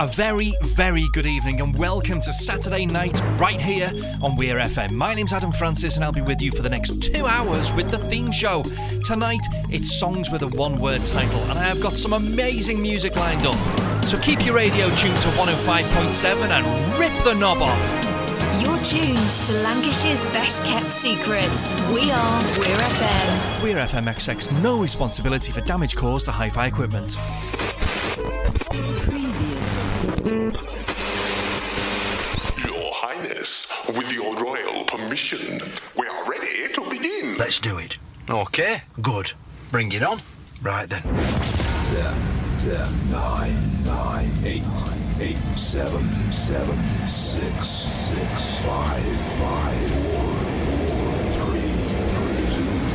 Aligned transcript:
A 0.00 0.06
very, 0.06 0.54
very 0.62 1.08
good 1.12 1.26
evening 1.26 1.60
and 1.60 1.78
welcome 1.78 2.20
to 2.22 2.32
Saturday 2.32 2.86
night 2.86 3.20
right 3.38 3.60
here 3.60 3.92
on 4.22 4.34
Weir 4.34 4.56
FM. 4.56 4.92
My 4.92 5.12
name's 5.12 5.34
Adam 5.34 5.52
Francis 5.52 5.96
and 5.96 6.04
I'll 6.06 6.10
be 6.10 6.22
with 6.22 6.40
you 6.40 6.52
for 6.52 6.62
the 6.62 6.70
next 6.70 7.02
two 7.02 7.26
hours 7.26 7.70
with 7.74 7.90
the 7.90 7.98
theme 7.98 8.32
show. 8.32 8.62
Tonight, 9.04 9.42
it's 9.68 9.94
songs 9.94 10.30
with 10.30 10.40
a 10.40 10.48
one 10.56 10.80
word 10.80 11.04
title 11.04 11.40
and 11.50 11.58
I 11.58 11.64
have 11.64 11.82
got 11.82 11.98
some 11.98 12.14
amazing 12.14 12.80
music 12.80 13.14
lined 13.14 13.44
up. 13.44 14.04
So 14.06 14.18
keep 14.20 14.46
your 14.46 14.54
radio 14.54 14.88
tuned 14.88 15.18
to 15.18 15.28
105.7 15.36 16.48
and 16.48 16.98
rip 16.98 17.12
the 17.22 17.34
knob 17.34 17.58
off. 17.60 18.62
You're 18.62 18.78
tuned 18.78 19.18
to 19.44 19.52
Lancashire's 19.64 20.22
best 20.32 20.64
kept 20.64 20.90
secrets. 20.90 21.74
We 21.90 22.10
are 22.10 22.40
Weir 22.40 22.78
FM. 22.78 23.62
Weir 23.62 23.76
FM 23.76 24.06
XX, 24.06 24.62
no 24.62 24.80
responsibility 24.80 25.52
for 25.52 25.60
damage 25.60 25.94
caused 25.94 26.24
to 26.24 26.32
hi 26.32 26.48
fi 26.48 26.68
equipment. 26.68 27.18
With 33.92 34.12
your 34.12 34.36
royal 34.36 34.84
permission, 34.84 35.60
we 35.96 36.06
are 36.06 36.30
ready 36.30 36.72
to 36.72 36.88
begin. 36.88 37.36
Let's 37.36 37.58
do 37.58 37.78
it. 37.78 37.96
Okay, 38.28 38.82
good. 39.02 39.32
Bring 39.70 39.90
it 39.92 40.02
on. 40.02 40.20
Right 40.62 40.88
then. 40.88 41.02
Ten, 41.02 42.14
ten, 42.58 43.10
nine, 43.10 43.82
nine, 43.84 44.30
eight, 44.44 44.64
eight, 45.18 45.38
seven, 45.56 46.02
seven, 46.30 46.76
six, 47.08 47.64
six, 47.64 48.60
five, 48.60 49.02
five, 49.38 49.90
four, 49.90 50.34
four, 50.86 51.30
three, 51.30 51.74
two, 52.54 52.89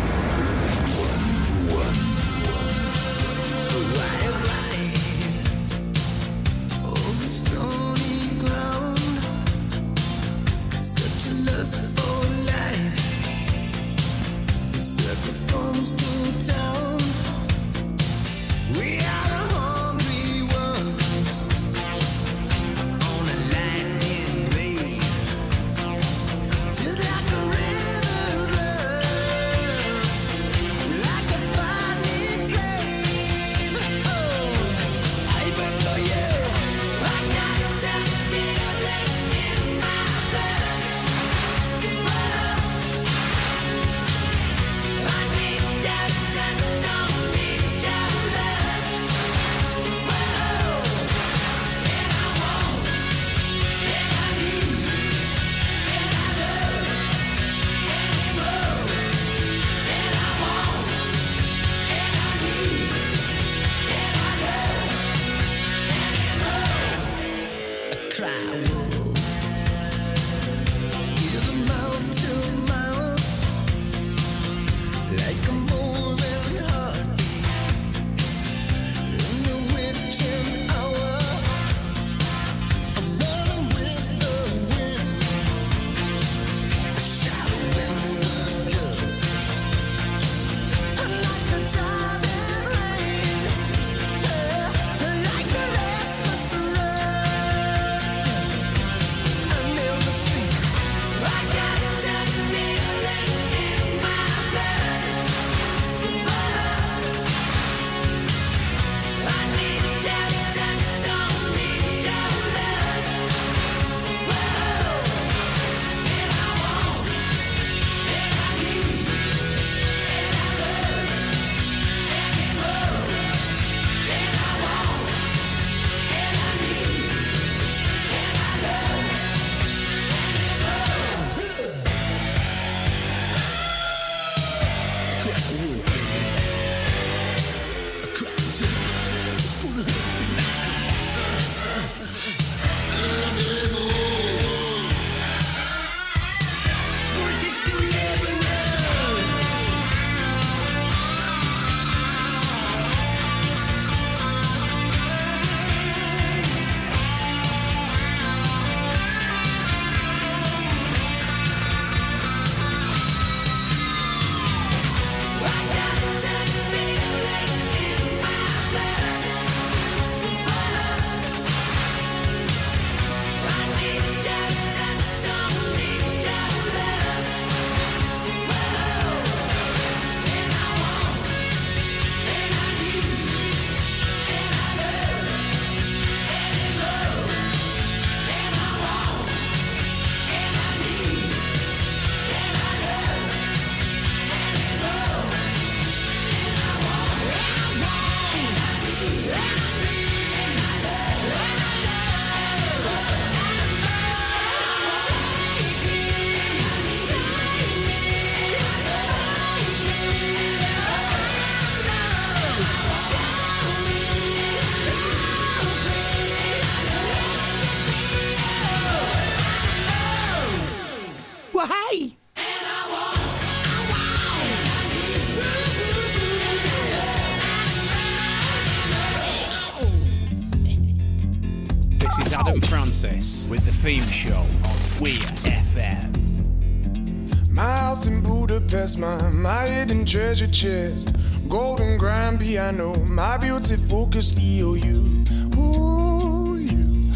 treasure 240.35 240.52
chest. 240.52 241.09
Golden 241.47 241.97
grand 241.97 242.40
piano, 242.40 242.93
my 243.05 243.37
beauty 243.37 243.78
focus 243.78 244.34
EOU. 244.34 245.55
Ooh, 245.58 246.58
you. 246.58 247.14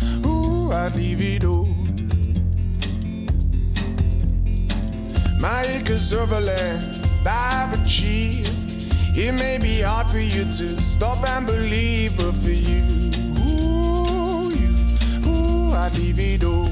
livido. 0.95 1.68
My 5.39 5.63
acres 5.63 6.13
of 6.13 6.31
land 6.31 7.06
I've 7.27 7.81
achieved. 7.81 8.48
It 9.18 9.33
may 9.33 9.57
be 9.57 9.81
hard 9.81 10.07
for 10.07 10.19
you 10.19 10.45
to 10.45 10.80
stop 10.80 11.27
and 11.27 11.45
believe, 11.45 12.15
but 12.15 12.31
for 12.36 12.51
you, 12.51 13.12
ooh, 13.38 14.50
you, 14.51 15.27
ooh, 15.27 15.74
I'd 15.74 15.94
leave 15.98 16.19
it 16.19 16.44
all. 16.45 16.69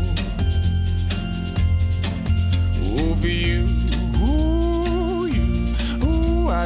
Ooh, 2.85 3.15
for 3.15 3.27
you, 3.27 3.76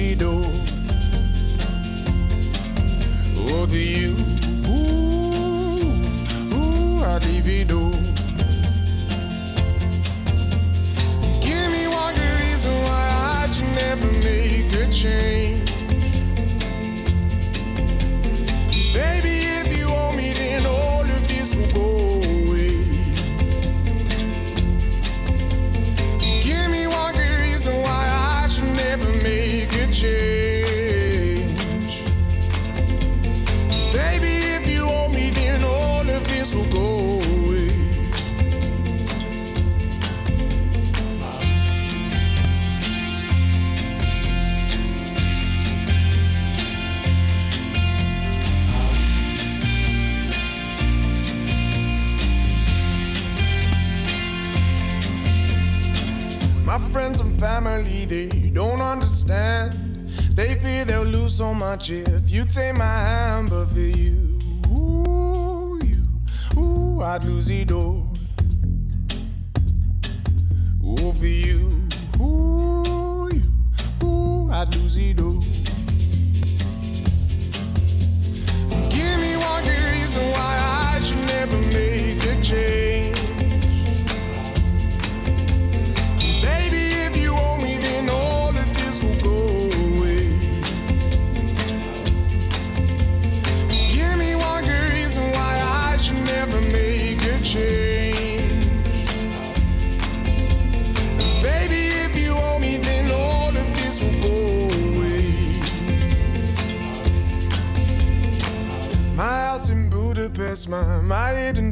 Ooh, 0.00 0.44
Oh, 3.50 3.66
you, 3.72 4.14
ooh, 4.68 5.92
ooh, 6.54 7.02
I'd. 7.02 7.24
Give 11.40 11.70
me 11.72 11.86
one 11.88 12.14
good 12.14 12.34
reason 12.40 12.72
why 12.84 13.42
I 13.42 13.46
should 13.50 13.72
never 13.74 14.12
make 14.22 14.72
a 14.74 14.92
change. 14.92 15.47
Understand. 59.30 59.72
They 60.36 60.54
fear 60.56 60.84
they'll 60.84 61.02
lose 61.04 61.36
so 61.36 61.54
much 61.54 61.90
if 61.90 62.30
you 62.30 62.44
take 62.44 62.74
my 62.74 62.84
hand, 62.84 63.48
but 63.50 63.66
for 63.66 63.80
you, 63.80 64.38
ooh, 64.70 65.80
you, 65.82 66.60
ooh, 66.60 67.02
I'd 67.02 67.24
lose 67.24 67.50
it 67.50 67.70
all. 67.72 68.07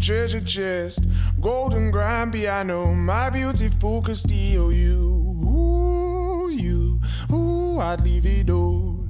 Treasure 0.06 0.40
chest, 0.40 1.02
golden 1.40 1.90
grand 1.90 2.32
piano, 2.32 2.82
oh, 2.82 2.94
my 2.94 3.28
beautiful 3.28 4.00
Castillo. 4.00 4.68
You, 4.68 5.00
ooh, 5.44 6.48
you, 6.48 7.00
ooh, 7.28 7.80
I'd 7.80 8.02
leave 8.02 8.24
it 8.24 8.48
all. 8.48 9.04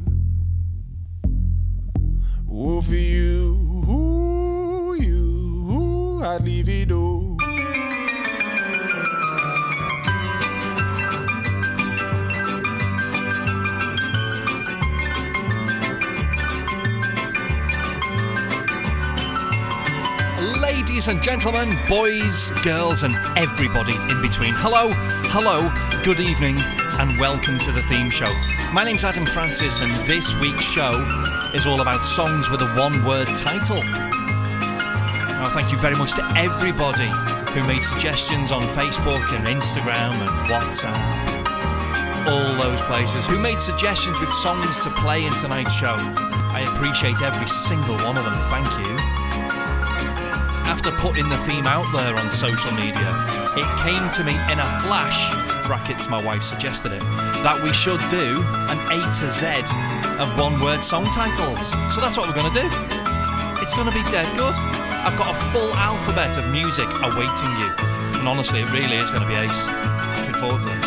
Ooh, 2.51 2.81
for 2.81 2.95
you, 2.95 3.85
ooh, 3.91 4.97
you, 4.99 5.69
ooh, 5.71 6.25
I'd 6.25 6.43
leave 6.43 6.71
it 6.71 6.91
all. 6.91 7.26
Ladies 20.97 21.09
and 21.09 21.23
gentlemen, 21.23 21.79
boys, 21.87 22.49
girls, 22.65 23.03
and 23.03 23.15
everybody 23.37 23.95
in 24.09 24.23
between. 24.23 24.55
Hello, 24.57 24.89
hello, 25.29 25.69
good 26.03 26.21
evening, 26.21 26.57
and 26.97 27.21
welcome 27.21 27.59
to 27.59 27.71
the 27.71 27.83
theme 27.83 28.09
show. 28.09 28.33
My 28.73 28.83
name's 28.83 29.05
Adam 29.05 29.27
Francis, 29.27 29.83
and 29.83 29.93
this 30.09 30.35
week's 30.41 30.65
show 30.65 30.97
is 31.53 31.67
all 31.67 31.83
about 31.83 32.07
songs 32.07 32.49
with 32.49 32.63
a 32.63 32.69
one 32.81 33.05
word 33.05 33.27
title. 33.37 33.83
Now, 35.37 35.51
thank 35.53 35.71
you 35.71 35.77
very 35.77 35.97
much 35.97 36.15
to 36.15 36.25
everybody 36.35 37.13
who 37.53 37.67
made 37.67 37.83
suggestions 37.83 38.51
on 38.51 38.63
Facebook 38.63 39.21
and 39.37 39.47
Instagram 39.47 40.17
and 40.17 40.33
WhatsApp, 40.49 40.97
all 42.27 42.57
those 42.57 42.81
places, 42.89 43.27
who 43.27 43.39
made 43.39 43.61
suggestions 43.61 44.19
with 44.19 44.33
songs 44.33 44.83
to 44.85 44.91
play 44.93 45.27
in 45.27 45.33
tonight's 45.35 45.75
show. 45.75 45.93
I 45.93 46.65
appreciate 46.73 47.21
every 47.21 47.49
single 47.49 47.97
one 47.97 48.17
of 48.17 48.25
them, 48.25 48.39
thank 48.49 48.67
you 48.81 48.96
after 50.77 50.93
putting 51.01 51.27
the 51.31 51.39
theme 51.49 51.67
out 51.67 51.89
there 51.97 52.15
on 52.21 52.31
social 52.31 52.71
media, 52.73 53.09
it 53.57 53.65
came 53.81 54.05
to 54.13 54.21
me 54.23 54.37
in 54.53 54.61
a 54.61 54.69
flash, 54.85 55.33
brackets 55.67 56.07
my 56.11 56.23
wife 56.23 56.43
suggested 56.43 56.93
it, 56.93 57.01
that 57.41 57.57
we 57.65 57.73
should 57.73 57.97
do 58.13 58.45
an 58.69 58.77
A 58.93 59.01
to 59.01 59.25
Z 59.25 59.65
of 60.21 60.29
one 60.37 60.61
word 60.61 60.85
song 60.85 61.09
titles. 61.09 61.73
So 61.97 62.05
that's 62.05 62.21
what 62.21 62.29
we're 62.29 62.37
going 62.37 62.53
to 62.53 62.61
do. 62.61 62.69
It's 63.65 63.73
going 63.73 63.89
to 63.89 63.97
be 63.97 64.05
dead 64.13 64.29
good. 64.37 64.53
I've 65.01 65.17
got 65.17 65.33
a 65.33 65.39
full 65.49 65.73
alphabet 65.81 66.37
of 66.37 66.45
music 66.53 66.89
awaiting 67.01 67.53
you. 67.57 67.73
And 68.21 68.29
honestly, 68.29 68.61
it 68.61 68.69
really 68.69 69.01
is 69.01 69.09
going 69.09 69.25
to 69.25 69.29
be 69.29 69.41
ace. 69.41 69.61
Looking 70.21 70.37
forward 70.37 70.61
to 70.61 70.69
this. 70.69 70.87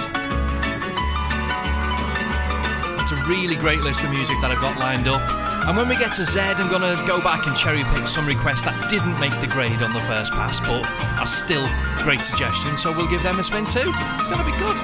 It's 3.01 3.12
a 3.17 3.19
really 3.25 3.58
great 3.58 3.81
list 3.81 4.03
of 4.03 4.12
music 4.12 4.38
that 4.46 4.53
I've 4.53 4.62
got 4.62 4.77
lined 4.77 5.10
up. 5.10 5.49
And 5.70 5.78
when 5.78 5.88
we 5.88 5.96
get 5.98 6.14
to 6.14 6.24
Z, 6.24 6.40
I'm 6.40 6.68
going 6.68 6.82
to 6.82 7.00
go 7.06 7.22
back 7.22 7.46
and 7.46 7.56
cherry 7.56 7.84
pick 7.94 8.08
some 8.08 8.26
requests 8.26 8.64
that 8.64 8.90
didn't 8.90 9.20
make 9.20 9.40
the 9.40 9.46
grade 9.46 9.84
on 9.84 9.94
the 9.94 10.00
first 10.00 10.32
pass, 10.32 10.60
but 10.60 10.84
are 11.20 11.28
still 11.28 11.64
great 11.98 12.22
suggestions, 12.22 12.82
so 12.82 12.92
we'll 12.92 13.08
give 13.08 13.22
them 13.22 13.38
a 13.38 13.44
spin 13.44 13.68
too. 13.68 13.94
It's 14.18 14.26
going 14.26 14.40
to 14.40 14.46
be 14.46 14.58
good. 14.58 14.76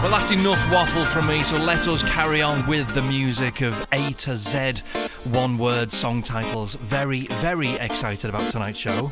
Well, 0.00 0.10
that's 0.10 0.30
enough 0.30 0.72
waffle 0.72 1.04
from 1.04 1.26
me, 1.26 1.42
so 1.42 1.58
let 1.58 1.86
us 1.86 2.02
carry 2.02 2.40
on 2.40 2.66
with 2.66 2.88
the 2.94 3.02
music 3.02 3.60
of 3.60 3.86
A 3.92 4.12
to 4.12 4.36
Z 4.36 4.76
one 5.24 5.58
word 5.58 5.92
song 5.92 6.22
titles. 6.22 6.76
Very, 6.76 7.26
very 7.42 7.72
excited 7.74 8.30
about 8.30 8.50
tonight's 8.50 8.78
show. 8.78 9.10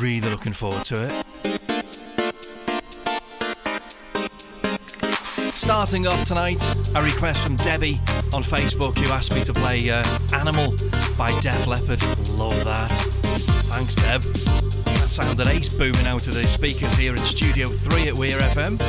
Really 0.00 0.28
looking 0.28 0.52
forward 0.52 0.82
to 0.86 1.04
it. 1.04 1.29
Starting 5.60 6.06
off 6.06 6.24
tonight, 6.24 6.64
a 6.94 7.02
request 7.02 7.42
from 7.42 7.54
Debbie 7.56 8.00
on 8.32 8.42
Facebook 8.42 8.96
who 8.96 9.12
asked 9.12 9.34
me 9.34 9.44
to 9.44 9.52
play 9.52 9.90
uh, 9.90 10.02
Animal 10.32 10.74
by 11.18 11.38
Def 11.40 11.66
Leppard. 11.66 12.00
Love 12.30 12.64
that. 12.64 12.88
Thanks, 13.68 13.94
Deb. 13.94 14.22
That 14.22 15.06
sounded 15.06 15.46
ace 15.48 15.68
booming 15.68 16.06
out 16.06 16.26
of 16.26 16.32
the 16.32 16.48
speakers 16.48 16.96
here 16.96 17.12
in 17.12 17.18
Studio 17.18 17.68
3 17.68 18.08
at 18.08 18.14
Weir 18.14 18.38
FM. 18.38 18.80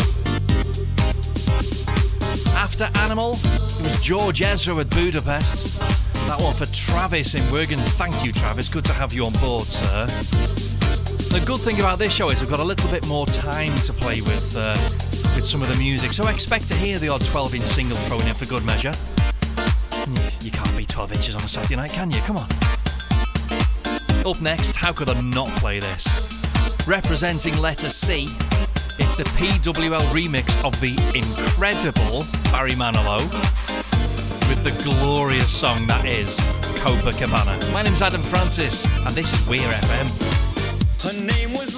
After 2.55 2.87
Animal, 2.99 3.31
it 3.33 3.83
was 3.83 4.01
George 4.01 4.41
Ezra 4.41 4.73
with 4.73 4.89
Budapest. 4.91 5.81
That 6.29 6.41
one 6.41 6.55
for 6.55 6.67
Travis 6.67 7.35
in 7.35 7.51
Wigan. 7.51 7.79
Thank 7.79 8.23
you, 8.23 8.31
Travis. 8.31 8.73
Good 8.73 8.85
to 8.85 8.93
have 8.93 9.11
you 9.11 9.25
on 9.25 9.33
board, 9.33 9.65
sir. 9.65 10.05
The 11.37 11.45
good 11.45 11.59
thing 11.59 11.81
about 11.81 11.99
this 11.99 12.15
show 12.15 12.29
is 12.29 12.39
we've 12.39 12.49
got 12.49 12.61
a 12.61 12.63
little 12.63 12.89
bit 12.89 13.05
more 13.09 13.25
time 13.25 13.75
to 13.75 13.91
play 13.91 14.21
with. 14.21 14.55
Uh, 14.57 15.20
with 15.35 15.43
some 15.43 15.61
of 15.61 15.71
the 15.71 15.77
music, 15.77 16.13
so 16.13 16.25
I 16.25 16.31
expect 16.31 16.67
to 16.69 16.73
hear 16.75 16.97
the 16.97 17.09
odd 17.09 17.21
12 17.25 17.55
inch 17.55 17.65
single 17.65 17.97
thrown 17.97 18.21
in 18.21 18.33
for 18.33 18.45
good 18.45 18.65
measure. 18.65 18.93
Hmm, 18.93 20.45
you 20.45 20.51
can't 20.51 20.75
be 20.77 20.85
12 20.85 21.13
inches 21.13 21.35
on 21.35 21.41
a 21.41 21.47
Saturday 21.47 21.75
night, 21.75 21.91
can 21.91 22.11
you? 22.11 22.19
Come 22.21 22.37
on. 22.37 22.47
Up 24.25 24.41
next, 24.41 24.75
how 24.75 24.91
could 24.93 25.09
I 25.09 25.19
not 25.21 25.49
play 25.57 25.79
this? 25.79 26.45
Representing 26.87 27.57
letter 27.57 27.89
C, 27.89 28.23
it's 28.99 29.15
the 29.17 29.23
PWL 29.37 30.01
remix 30.13 30.63
of 30.65 30.73
the 30.81 30.93
incredible 31.15 32.23
Barry 32.51 32.71
Manilow 32.71 33.21
with 34.49 34.63
the 34.63 34.89
glorious 35.01 35.49
song 35.49 35.85
that 35.87 36.05
is 36.05 36.37
Copacabana. 36.83 37.73
My 37.73 37.83
name's 37.83 38.01
Adam 38.01 38.21
Francis, 38.21 38.85
and 39.05 39.15
this 39.15 39.33
is 39.33 39.47
Weir 39.47 39.61
FM. 39.61 40.07
Her 41.03 41.25
name 41.25 41.51
was 41.51 41.70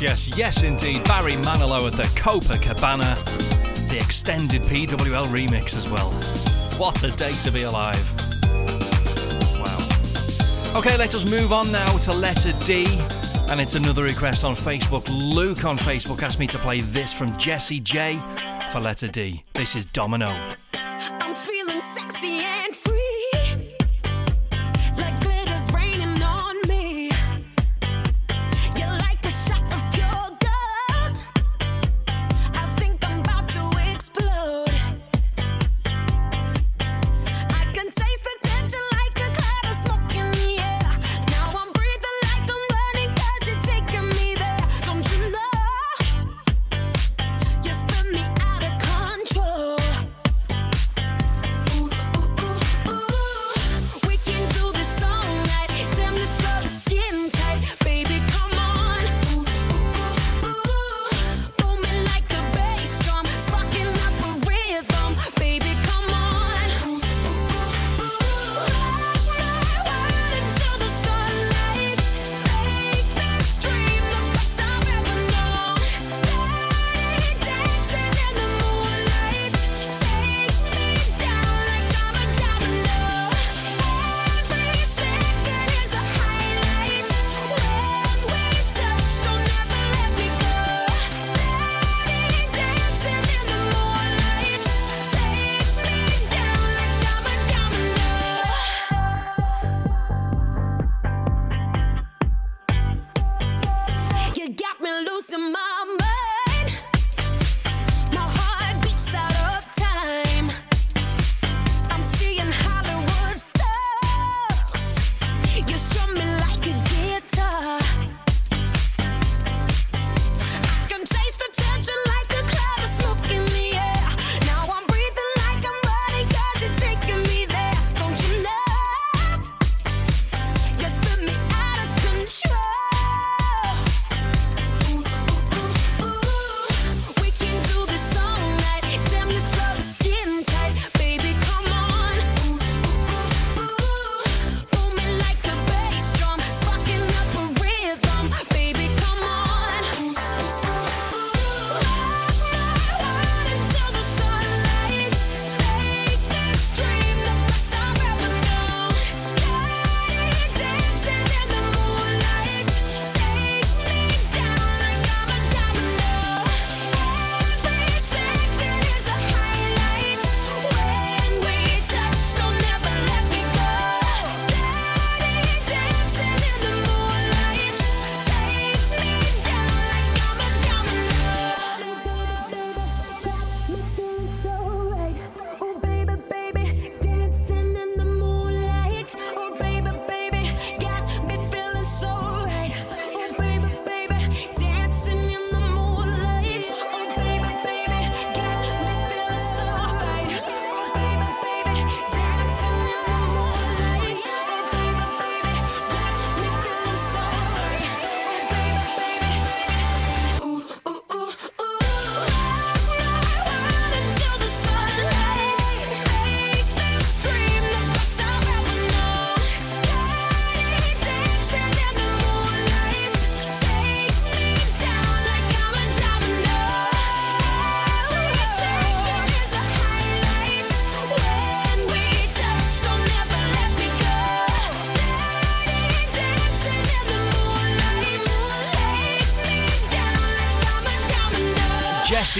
yes, 0.00 0.36
yes, 0.36 0.62
indeed. 0.62 1.02
Barry 1.04 1.32
Manilow 1.32 1.86
at 1.86 1.94
the 1.94 2.04
Copacabana. 2.18 3.16
The 3.88 3.96
extended 3.96 4.62
PWL 4.62 5.24
remix 5.26 5.76
as 5.76 5.88
well. 5.88 6.10
What 6.78 7.02
a 7.02 7.10
day 7.16 7.32
to 7.42 7.50
be 7.50 7.62
alive. 7.62 7.96
Wow. 9.58 10.78
Okay, 10.78 10.96
let 10.98 11.14
us 11.14 11.30
move 11.30 11.52
on 11.52 11.70
now 11.72 11.86
to 11.86 12.12
letter 12.12 12.52
D. 12.64 12.86
And 13.50 13.60
it's 13.60 13.74
another 13.74 14.04
request 14.04 14.44
on 14.44 14.54
Facebook. 14.54 15.08
Luke 15.34 15.64
on 15.64 15.78
Facebook 15.78 16.22
asked 16.22 16.38
me 16.38 16.46
to 16.48 16.58
play 16.58 16.80
this 16.80 17.12
from 17.12 17.36
Jessie 17.38 17.80
J 17.80 18.20
for 18.70 18.80
letter 18.80 19.08
D. 19.08 19.42
This 19.54 19.74
is 19.74 19.86
Domino. 19.86 20.34
I'm 20.74 21.34
feeling 21.34 21.80
sexy 21.80 22.40
and 22.40 22.74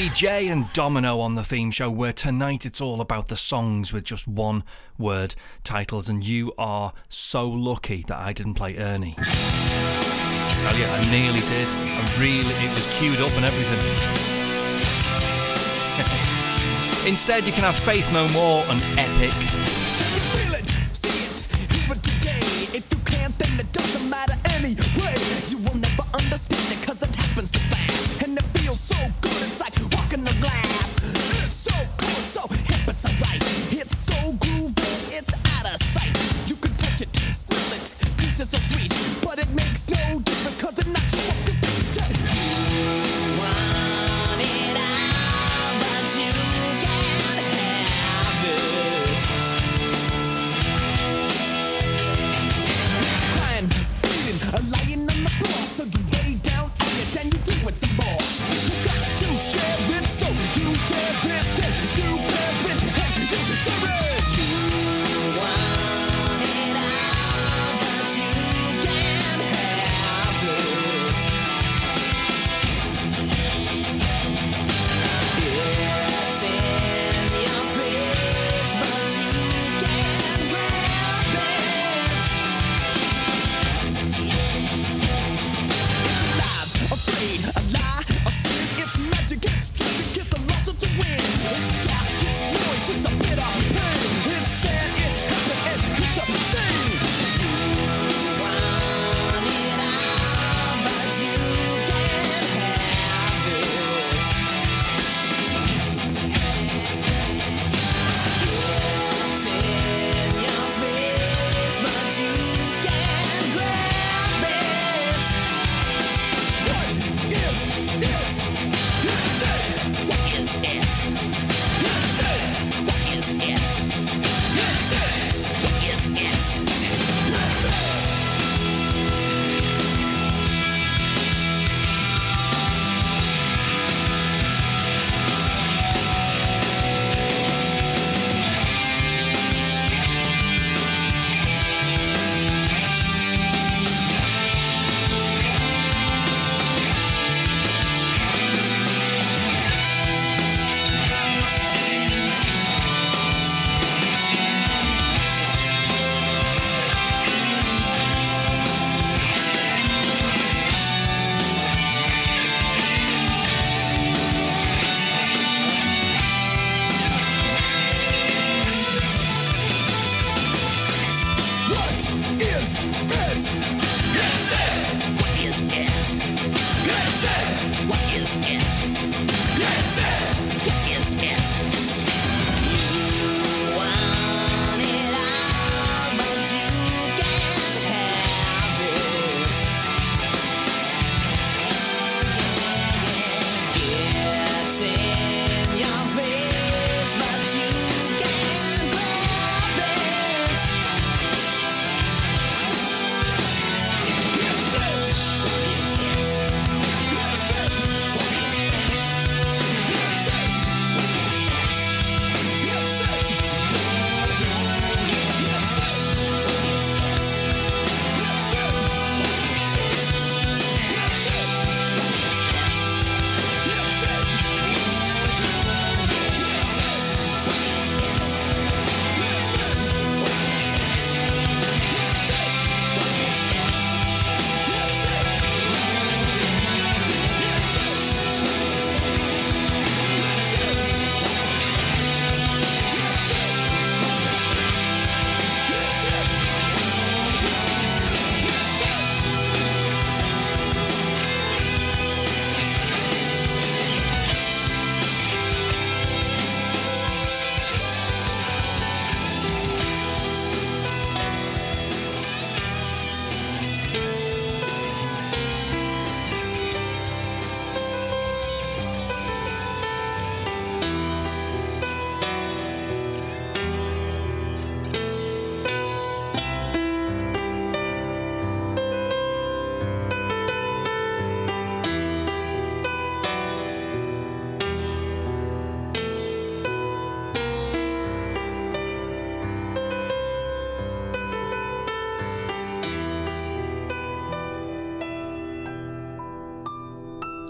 J 0.06 0.46
and 0.46 0.72
Domino 0.72 1.18
on 1.18 1.34
the 1.34 1.42
theme 1.42 1.72
show, 1.72 1.90
where 1.90 2.12
tonight 2.12 2.64
it's 2.64 2.80
all 2.80 3.00
about 3.00 3.26
the 3.26 3.36
songs 3.36 3.92
with 3.92 4.04
just 4.04 4.28
one 4.28 4.62
word 4.96 5.34
titles, 5.64 6.08
and 6.08 6.24
you 6.24 6.52
are 6.56 6.92
so 7.08 7.48
lucky 7.48 8.04
that 8.06 8.16
I 8.16 8.32
didn't 8.32 8.54
play 8.54 8.76
Ernie. 8.78 9.16
I 9.18 10.54
tell 10.56 10.76
you, 10.76 10.84
I 10.84 11.02
nearly 11.10 11.40
did. 11.40 11.68
I 11.68 12.16
really, 12.20 12.54
it 12.64 12.70
was 12.70 12.86
queued 12.96 13.18
up 13.18 13.32
and 13.32 13.44
everything. 13.44 13.78
Instead, 17.08 17.44
you 17.44 17.52
can 17.52 17.64
have 17.64 17.74
Faith 17.74 18.12
No 18.12 18.28
More 18.28 18.62
and 18.68 18.80
Epic. 18.96 19.77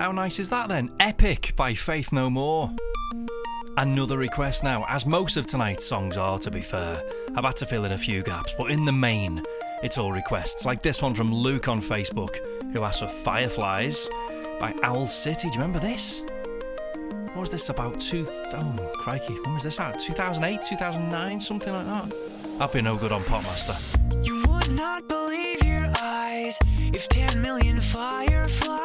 How 0.09 0.13
nice 0.13 0.39
is 0.39 0.49
that 0.49 0.71
then? 0.71 0.91
Epic 1.01 1.53
by 1.55 1.75
Faith 1.75 2.15
No 2.15 2.31
More. 2.31 2.71
Another 3.77 4.17
request 4.17 4.65
now, 4.65 4.87
as 4.89 5.05
most 5.05 5.37
of 5.37 5.45
tonight's 5.45 5.85
songs 5.85 6.17
are, 6.17 6.39
to 6.39 6.51
be 6.51 6.63
fair. 6.63 7.05
I've 7.37 7.45
had 7.45 7.57
to 7.57 7.67
fill 7.67 7.85
in 7.85 7.93
a 7.93 7.99
few 7.99 8.23
gaps, 8.23 8.55
but 8.57 8.71
in 8.71 8.87
the 8.87 8.93
main, 8.93 9.43
it's 9.83 9.99
all 9.99 10.11
requests. 10.11 10.65
Like 10.65 10.83
this 10.83 11.03
one 11.03 11.13
from 11.13 11.31
Luke 11.31 11.69
on 11.69 11.79
Facebook, 11.83 12.39
who 12.73 12.85
asked 12.85 13.01
for 13.01 13.07
Fireflies 13.07 14.09
by 14.59 14.73
Owl 14.83 15.09
City. 15.09 15.51
Do 15.51 15.59
you 15.59 15.61
remember 15.61 15.79
this? 15.79 16.25
What 17.35 17.41
was 17.41 17.51
this 17.51 17.69
about? 17.69 18.01
Two. 18.01 18.25
Oh, 18.27 18.91
crikey. 18.95 19.35
When 19.45 19.53
was 19.53 19.65
this 19.65 19.79
out? 19.79 20.01
2008, 20.01 20.63
2009, 20.63 21.39
something 21.39 21.75
like 21.75 21.85
that? 21.85 22.15
I've 22.63 22.73
be 22.73 22.81
no 22.81 22.97
good 22.97 23.13
on 23.13 23.21
Popmaster. 23.25 24.27
You 24.27 24.43
would 24.49 24.71
not 24.71 25.07
believe 25.07 25.63
your 25.63 25.87
eyes 26.01 26.59
if 26.95 27.11
10 27.11 27.43
million 27.43 27.79
fireflies 27.79 28.78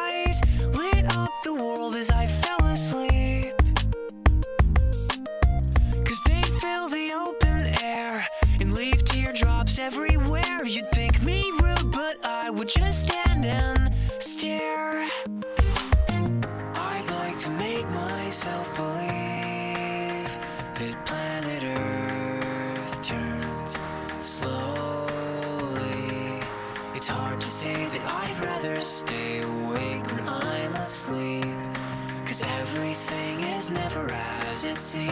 it 34.65 34.77
seems. 34.77 35.03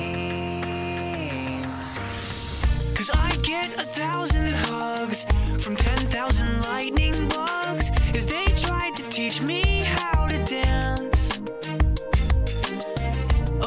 Cause 2.96 3.10
I 3.14 3.30
get 3.44 3.68
a 3.76 3.82
thousand 3.82 4.50
hugs 4.52 5.26
from 5.60 5.76
10,000 5.76 6.62
lightning 6.64 7.28
bugs 7.28 7.92
as 8.14 8.26
they 8.26 8.46
tried 8.56 8.96
to 8.96 9.10
teach 9.10 9.42
me 9.42 9.84
how 9.84 10.28
to 10.28 10.38
dance. 10.44 11.40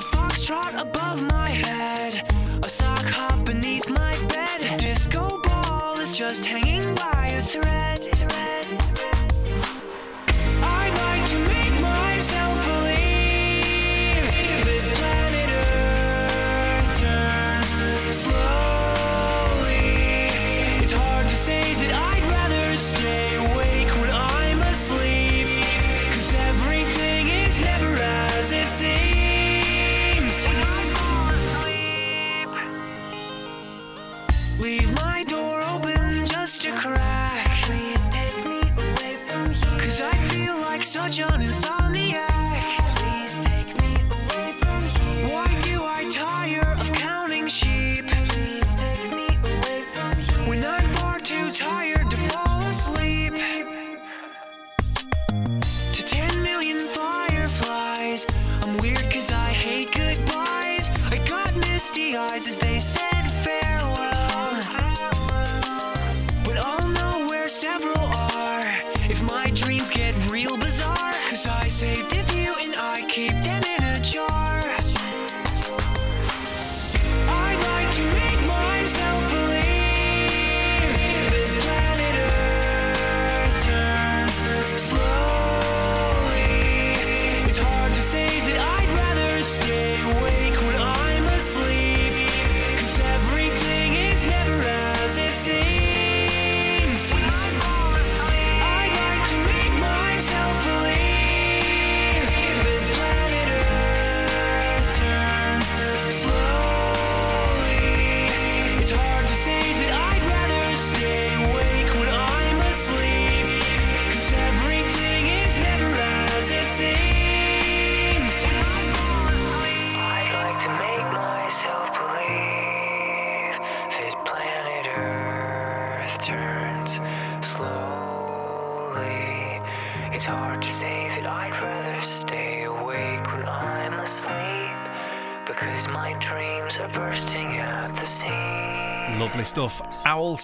A 0.00 0.02
foxtrot 0.12 0.80
above 0.80 1.22
my 1.30 1.48
head, 1.48 2.22
a 2.64 2.68
sock 2.68 3.04
hop 3.04 3.44
beneath 3.44 3.88
my 3.90 4.16
bed. 4.28 4.78
Disco 4.78 5.40
ball 5.42 6.00
is 6.00 6.16
just 6.16 6.46
hanging 6.46 6.94
by 6.94 7.28
a 7.32 7.42
thread. 7.42 7.83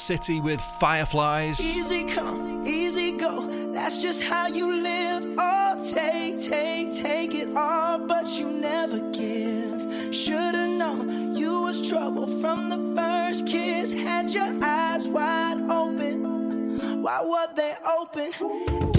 City 0.01 0.41
with 0.41 0.61
Fireflies. 0.61 1.61
Easy 1.61 2.05
come, 2.05 2.67
easy 2.67 3.13
go. 3.13 3.47
That's 3.73 4.01
just 4.01 4.23
how 4.25 4.47
you 4.47 4.83
live. 4.83 5.35
Oh, 5.37 5.93
take, 5.95 6.41
take, 6.43 6.95
take 6.95 7.35
it 7.35 7.55
all, 7.55 7.99
but 7.99 8.27
you 8.39 8.47
never 8.51 8.99
give. 9.11 10.15
Should've 10.15 10.79
known 10.79 11.35
you 11.37 11.63
was 11.63 11.87
trouble 11.87 12.27
from 12.41 12.71
the 12.71 13.01
first 13.01 13.47
kiss. 13.47 13.93
Had 13.93 14.31
your 14.31 14.65
eyes 14.65 15.07
wide 15.07 15.61
open. 15.71 17.03
Why 17.03 17.23
were 17.23 17.55
they 17.55 17.75
open? 17.99 18.90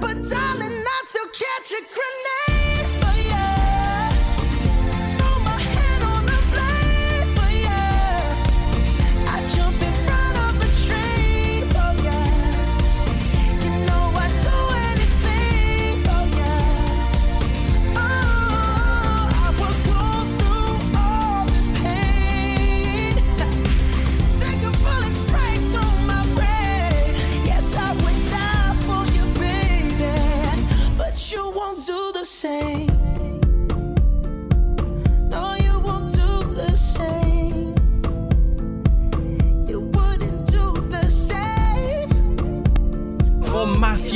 But 0.00 0.22
darling, 0.28 0.84
I 0.84 1.02
still 1.04 1.26
catch 1.28 1.72
a 1.72 1.80
grenade 1.80 2.25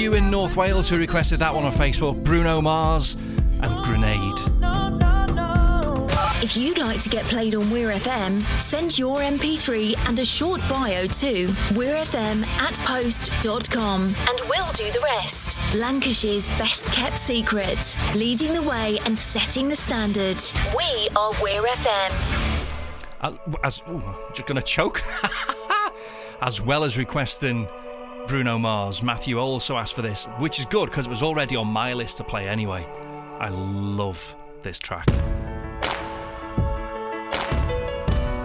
Matthew 0.00 0.16
in 0.16 0.30
North 0.30 0.56
Wales, 0.56 0.88
who 0.88 0.96
requested 0.96 1.40
that 1.40 1.54
one 1.54 1.64
on 1.64 1.72
Facebook, 1.72 2.24
Bruno 2.24 2.62
Mars 2.62 3.18
and 3.60 3.84
Grenade. 3.84 4.40
If 6.42 6.56
you'd 6.56 6.78
like 6.78 7.00
to 7.00 7.10
get 7.10 7.26
played 7.26 7.54
on 7.54 7.70
Weir 7.70 7.90
FM, 7.90 8.40
send 8.62 8.98
your 8.98 9.20
MP3 9.20 10.08
and 10.08 10.18
a 10.18 10.24
short 10.24 10.62
bio 10.70 11.02
to 11.02 11.48
weirfm 11.76 12.46
at 12.46 12.78
post.com 12.78 14.02
and 14.04 14.40
we'll 14.48 14.72
do 14.72 14.90
the 14.90 15.00
rest. 15.04 15.60
Lancashire's 15.74 16.48
best 16.56 16.86
kept 16.94 17.18
secret, 17.18 17.98
leading 18.14 18.54
the 18.54 18.62
way 18.62 18.98
and 19.04 19.18
setting 19.18 19.68
the 19.68 19.76
standard. 19.76 20.42
We 20.74 21.08
are 21.14 21.32
Weir 21.42 21.62
FM. 21.62 22.56
As 23.62 23.82
ooh, 23.86 23.98
I'm 23.98 24.14
just 24.32 24.46
gonna 24.46 24.62
choke. 24.62 25.02
as 26.40 26.62
well 26.62 26.84
as 26.84 26.96
requesting 26.96 27.68
Bruno 28.30 28.58
Mars, 28.58 29.02
Matthew 29.02 29.38
also 29.38 29.76
asked 29.76 29.94
for 29.94 30.02
this, 30.02 30.26
which 30.38 30.60
is 30.60 30.66
good 30.66 30.88
because 30.88 31.06
it 31.06 31.08
was 31.08 31.20
already 31.20 31.56
on 31.56 31.66
my 31.66 31.92
list 31.94 32.18
to 32.18 32.22
play 32.22 32.46
anyway. 32.46 32.86
I 33.40 33.48
love 33.48 34.36
this 34.62 34.78
track. 34.78 35.04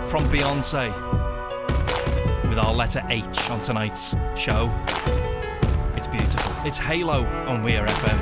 From 0.10 0.26
Beyonce, 0.32 0.90
with 2.50 2.58
our 2.58 2.74
letter 2.74 3.06
H 3.10 3.52
on 3.52 3.62
tonight's 3.62 4.16
show. 4.36 4.74
It's 5.96 6.08
beautiful. 6.08 6.56
It's 6.66 6.80
Halo 6.80 7.24
on 7.46 7.62
Weir 7.62 7.86
FM. 7.86 8.20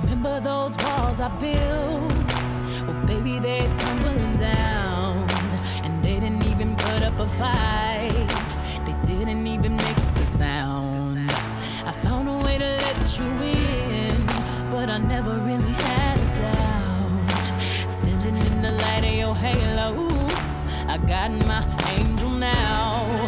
Remember 0.00 0.40
those 0.40 0.74
walls 0.78 1.20
I 1.20 1.28
built? 1.38 2.86
Well, 2.88 3.06
baby, 3.06 3.38
they're 3.38 3.74
tumbling 3.74 4.36
down. 4.38 5.28
And 5.84 6.02
they 6.02 6.18
didn't 6.18 6.46
even 6.46 6.76
put 6.76 7.02
up 7.02 7.20
a 7.20 7.28
fight. 7.28 8.45
Didn't 9.26 9.48
even 9.48 9.76
make 9.76 10.14
the 10.14 10.24
sound. 10.38 11.28
I 11.84 11.90
found 11.90 12.28
a 12.28 12.38
way 12.46 12.58
to 12.58 12.64
let 12.64 13.18
you 13.18 13.24
in, 13.42 14.24
but 14.70 14.88
I 14.88 14.98
never 14.98 15.40
really 15.40 15.72
had 15.72 16.16
a 16.16 16.28
doubt. 16.42 17.90
Standing 17.90 18.36
in 18.36 18.62
the 18.62 18.70
light 18.70 19.04
of 19.04 19.14
your 19.14 19.34
halo, 19.34 20.08
I 20.86 20.98
got 20.98 21.32
my 21.44 21.60
angel 21.98 22.30
now. 22.30 23.26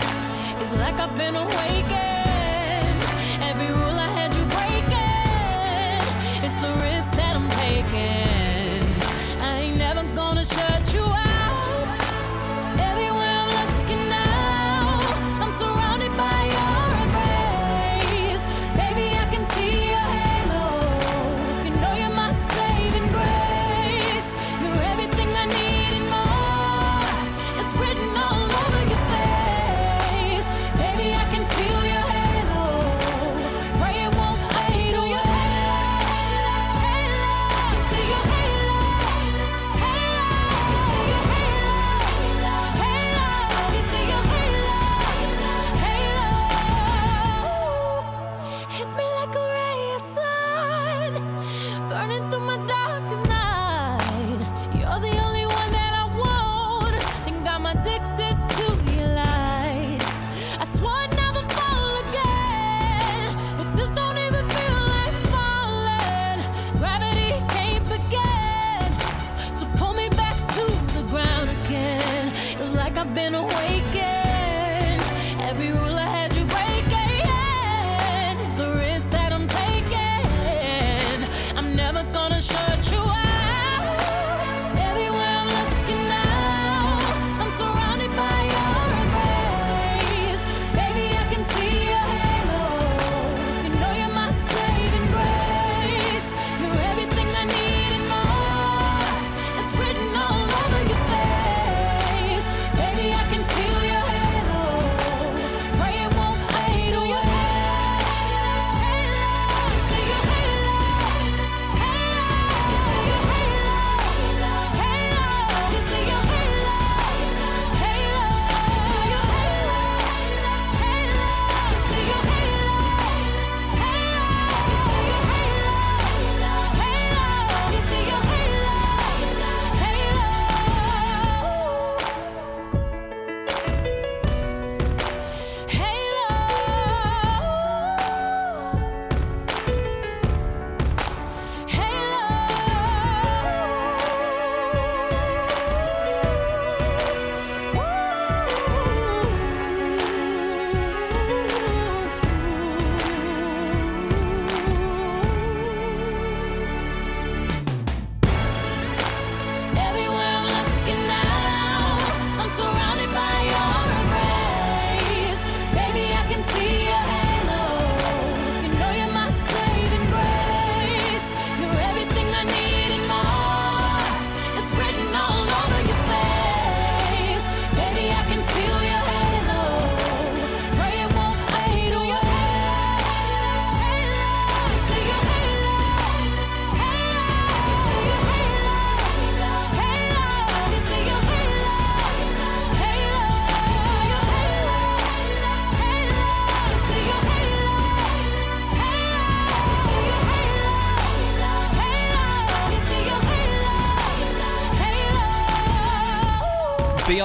It's 0.61 0.73
like 0.73 0.95
I've 1.01 1.17
been 1.17 1.35
awakened. 1.35 2.18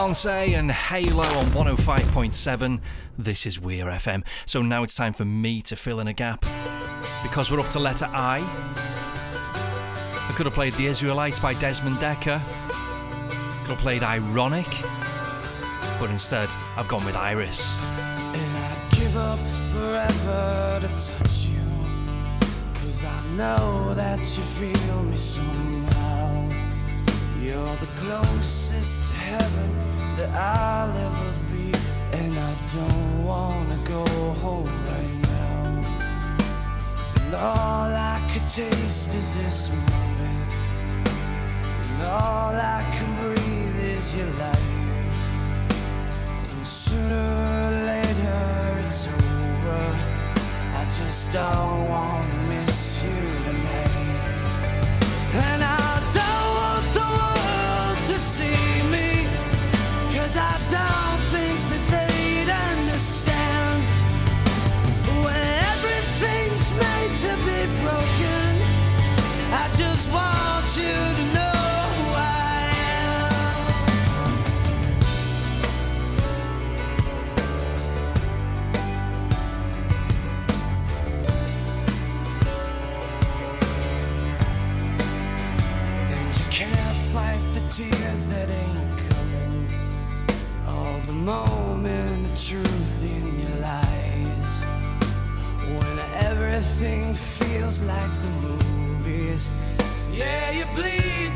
Beyonce 0.04 0.60
and 0.60 0.70
Halo 0.70 1.24
on 1.24 1.46
105.7. 1.52 2.82
This 3.18 3.46
is 3.46 3.62
Weir 3.62 3.86
FM. 3.86 4.26
So 4.46 4.62
now 4.62 4.84
it's 4.84 4.96
time 4.96 5.14
for 5.14 5.24
me 5.24 5.62
to 5.62 5.78
fill 5.78 6.02
in 6.02 6.10
a 6.10 6.14
gap 6.14 6.44
because 7.24 7.50
we're 7.50 7.62
up 7.62 7.70
to 7.70 7.80
letter 7.80 8.10
I. 8.12 8.40
I 10.30 10.34
could 10.36 10.46
have 10.46 10.54
played 10.54 10.74
The 10.74 10.88
Israelites 10.88 11.40
by 11.40 11.54
Desmond 11.54 11.96
Dekker. 12.00 12.42
Could 13.62 13.70
have 13.70 13.78
played 13.78 14.04
Ironic. 14.04 14.68
But 16.02 16.10
instead, 16.10 16.50
I've 16.76 16.90
gone 16.90 17.06
with 17.06 17.16
Iris. 17.16 17.74
And 18.34 18.58
I'd 18.58 18.92
give 18.92 19.16
up 19.16 19.40
forever 19.72 20.80
to 20.82 20.88
touch 20.90 21.46
you. 21.46 21.64
Cause 22.74 23.06
I 23.06 23.38
know 23.38 23.94
that 23.94 24.20
you 24.20 24.44
feel 24.44 25.04
me 25.04 25.16
somehow. 25.16 26.50
You're 27.42 27.76
the 27.78 27.90
closest 28.02 29.10
to 29.10 29.18
heaven 29.18 29.83
I'll 30.32 30.98
ever 31.08 31.32
be. 31.52 31.72
And 32.18 32.34
I 32.38 32.52
don't 32.76 33.26
wanna 33.26 33.78
go 33.86 34.06
home 34.44 34.74
right 34.92 35.16
now. 35.34 35.66
And 37.26 37.34
all 37.36 37.90
I 38.14 38.20
could 38.32 38.48
taste 38.48 39.14
is 39.14 39.36
this 39.38 39.70
moment. 39.72 40.52
And 41.90 42.02
all 42.04 42.56
I 42.56 42.82
can 42.96 43.10
breathe 43.22 43.80
is 43.98 44.16
your 44.16 44.32
life. 44.44 44.70
And 46.52 46.68
sooner 46.68 47.30
or 47.60 47.72
later 47.92 48.44
it's 48.86 49.08
over. 49.08 49.86
I 50.80 50.84
just 51.00 51.32
don't 51.32 51.90
wanna 51.90 52.40
miss 52.50 52.63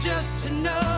just 0.08 0.48
to 0.48 0.54
know 0.54 0.97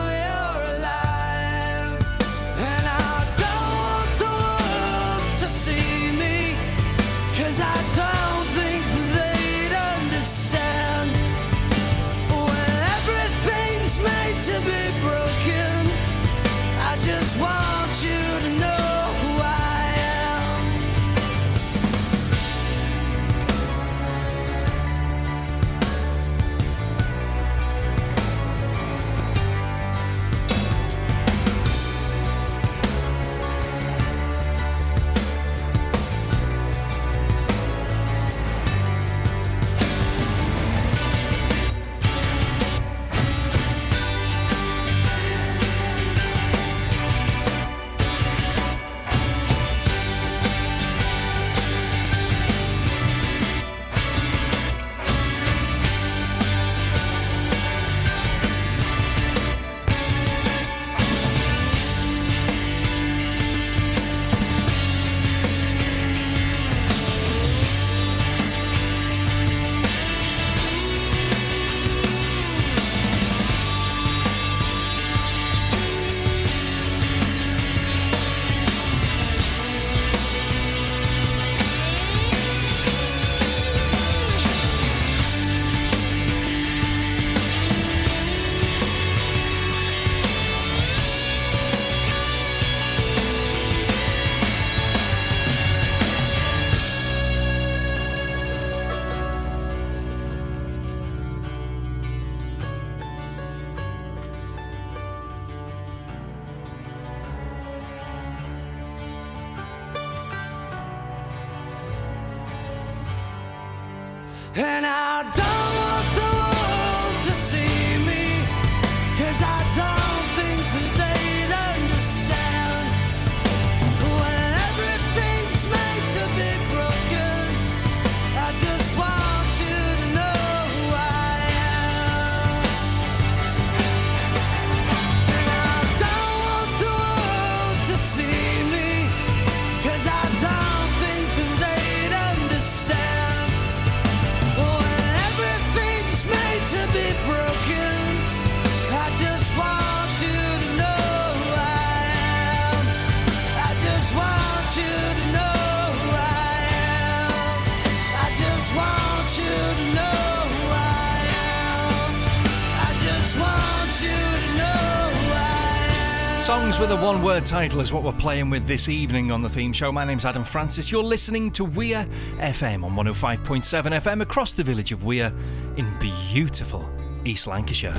A 166.90 166.96
one 166.96 167.22
word 167.22 167.44
title 167.44 167.78
is 167.78 167.92
what 167.92 168.02
we're 168.02 168.10
playing 168.14 168.50
with 168.50 168.66
this 168.66 168.88
evening 168.88 169.30
on 169.30 169.42
the 169.42 169.48
theme 169.48 169.72
show. 169.72 169.92
My 169.92 170.04
name's 170.04 170.24
Adam 170.24 170.42
Francis. 170.42 170.90
You're 170.90 171.04
listening 171.04 171.52
to 171.52 171.64
Weir 171.64 172.04
FM 172.38 172.82
on 172.82 172.96
105.7 172.96 173.92
FM 173.92 174.22
across 174.22 174.54
the 174.54 174.64
village 174.64 174.90
of 174.90 175.04
Weir 175.04 175.32
in 175.76 175.86
beautiful 176.00 176.90
East 177.24 177.46
Lancashire. 177.46 177.92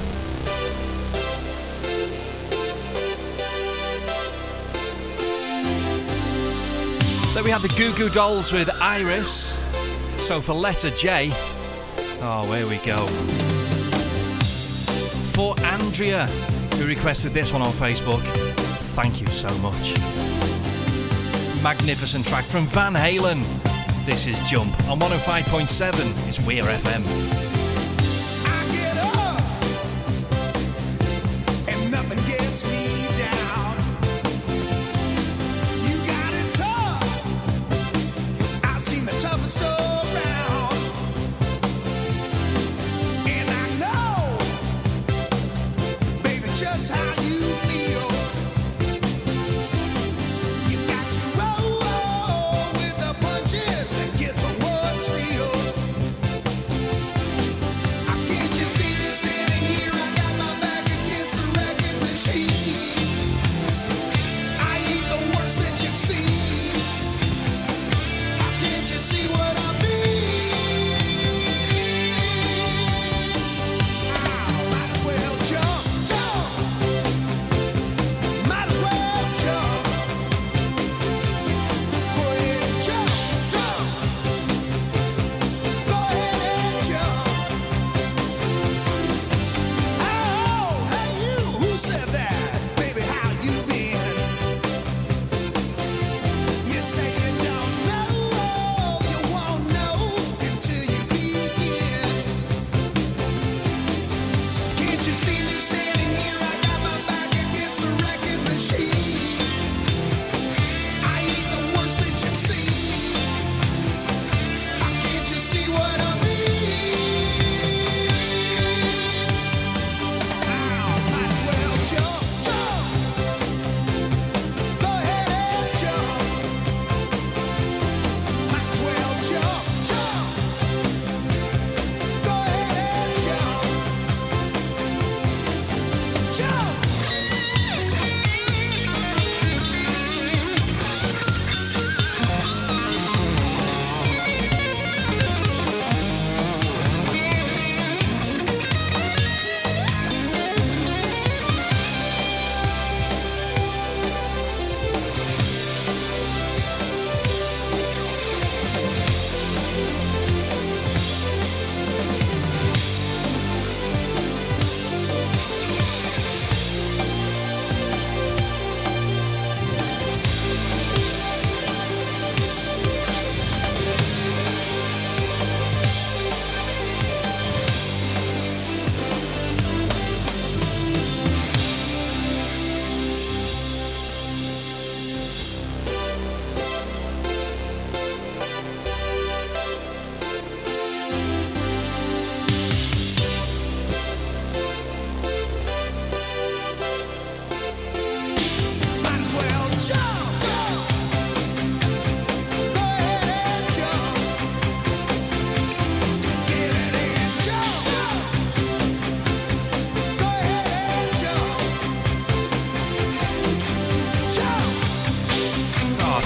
There 7.33 7.45
we 7.45 7.49
have 7.49 7.61
the 7.61 7.73
Goo 7.77 7.93
Goo 7.97 8.09
Dolls 8.09 8.51
with 8.51 8.69
Iris. 8.81 9.57
So 10.27 10.41
for 10.41 10.51
letter 10.51 10.89
J, 10.89 11.29
oh, 12.21 12.53
here 12.53 12.67
we 12.67 12.75
go. 12.85 13.07
For 15.31 15.57
Andrea, 15.65 16.27
who 16.75 16.87
requested 16.87 17.31
this 17.31 17.53
one 17.53 17.61
on 17.61 17.69
Facebook, 17.69 18.50
thank 18.91 19.21
you 19.21 19.27
so 19.27 19.47
much. 19.59 19.93
Magnificent 21.63 22.25
track 22.25 22.43
from 22.43 22.65
Van 22.65 22.93
Halen. 22.93 23.41
This 24.05 24.27
is 24.27 24.39
Jump 24.49 24.71
on 24.89 24.99
105.7. 24.99 26.27
It's 26.27 26.45
Weir 26.45 26.63
FM. 26.63 27.50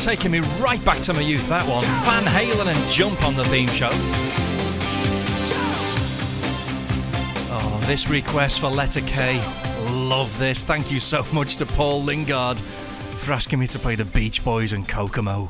taking 0.06 0.30
me 0.30 0.40
right 0.62 0.84
back 0.86 1.02
to 1.02 1.14
my 1.14 1.20
youth, 1.20 1.50
that 1.50 1.68
one. 1.68 1.84
Van 2.06 2.24
Halen 2.26 2.68
and 2.68 2.92
Jump 2.92 3.24
on 3.26 3.34
the 3.34 3.44
theme 3.46 3.68
show. 3.70 3.90
Oh, 7.52 7.84
this 7.88 8.08
request 8.08 8.60
for 8.60 8.70
letter 8.70 9.02
K. 9.02 9.42
Love 9.90 10.38
this. 10.38 10.64
Thank 10.64 10.92
you 10.92 11.00
so 11.00 11.26
much 11.34 11.58
to 11.58 11.66
Paul 11.66 12.04
Lingard 12.04 12.60
for 12.60 13.34
asking 13.34 13.58
me 13.58 13.66
to 13.66 13.80
play 13.80 13.96
the 13.96 14.06
Beach 14.06 14.44
Boys 14.44 14.74
and 14.74 14.88
Kokomo. 14.88 15.50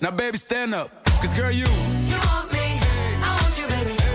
Now, 0.00 0.10
baby, 0.10 0.36
stand 0.36 0.74
up. 0.74 0.90
Cause, 1.20 1.32
girl, 1.32 1.50
you. 1.50 1.64
You 1.64 2.18
want 2.28 2.52
me. 2.52 2.78
I 3.22 3.38
want 3.40 3.58
you, 3.58 3.66
baby. 3.66 4.05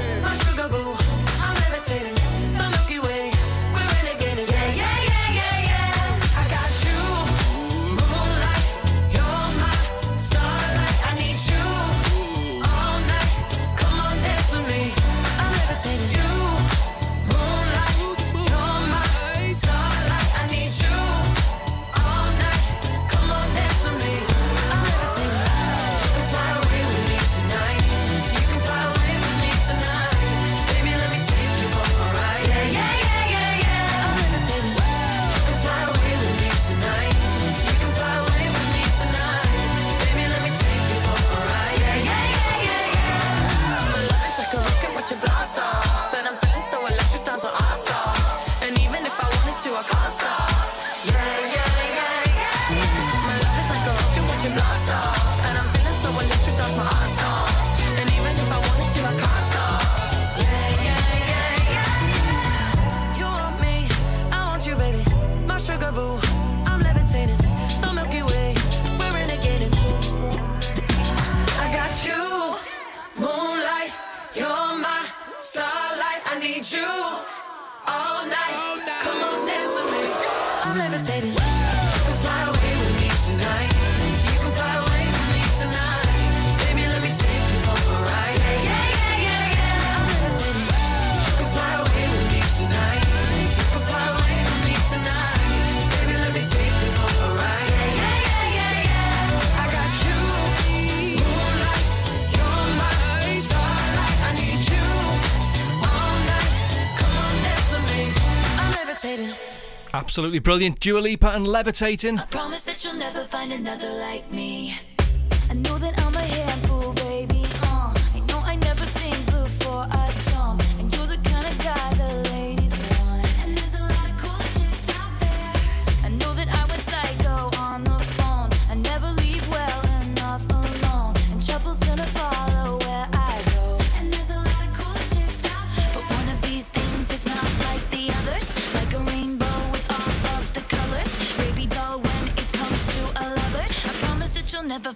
Absolutely 109.94 110.40
brilliant. 110.40 110.80
Dua 110.80 111.00
Lipa 111.00 111.30
and 111.30 111.48
Levitating. 111.48 112.18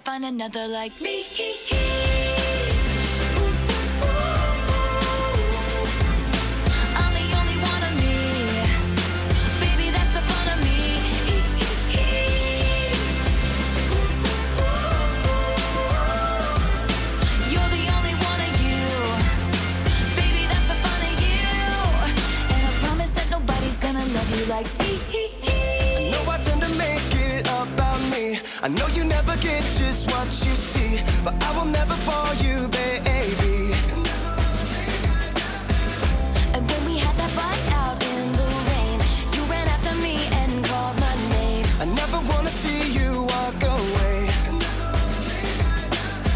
Find 0.06 0.24
another 0.24 0.68
like 0.68 1.00
me. 1.00 1.65
I 28.62 28.68
know 28.68 28.86
you 28.88 29.04
never 29.04 29.36
get 29.36 29.62
just 29.64 30.10
what 30.10 30.26
you 30.26 30.54
see, 30.56 31.02
but 31.22 31.34
I 31.44 31.56
will 31.56 31.66
never 31.66 31.94
bore 32.08 32.34
you, 32.40 32.68
baby. 32.68 33.76
And 36.54 36.64
when 36.70 36.82
we 36.88 36.96
had 36.96 37.14
that 37.20 37.30
fight 37.36 37.66
out 37.76 38.02
in 38.02 38.32
the 38.32 38.48
rain, 38.72 38.98
you 39.34 39.42
ran 39.52 39.68
after 39.68 39.94
me 40.00 40.16
and 40.40 40.64
called 40.64 40.96
my 40.98 41.14
name. 41.36 41.66
I 41.80 41.84
never 41.84 42.18
wanna 42.32 42.48
see 42.48 42.96
you 42.98 43.28
walk 43.28 43.60
away. 43.62 44.18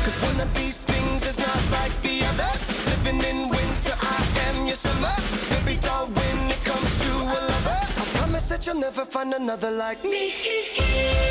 Cause 0.04 0.16
one 0.22 0.38
of 0.40 0.52
these 0.54 0.80
things 0.80 1.26
is 1.26 1.38
not 1.38 1.62
like 1.72 1.94
the 2.02 2.20
others. 2.30 2.60
Living 2.86 3.20
in 3.24 3.48
winter, 3.48 3.96
I 3.96 4.20
am 4.48 4.66
your 4.66 4.76
summer. 4.76 5.14
Baby 5.48 5.80
doll, 5.80 6.06
when 6.06 6.50
it 6.50 6.62
comes 6.64 6.90
to 7.02 7.10
a 7.16 7.38
lover, 7.50 7.80
I 7.96 8.04
promise 8.18 8.48
that 8.50 8.66
you'll 8.66 8.76
never 8.76 9.06
find 9.06 9.32
another 9.32 9.70
like 9.70 10.04
me. 10.04 11.26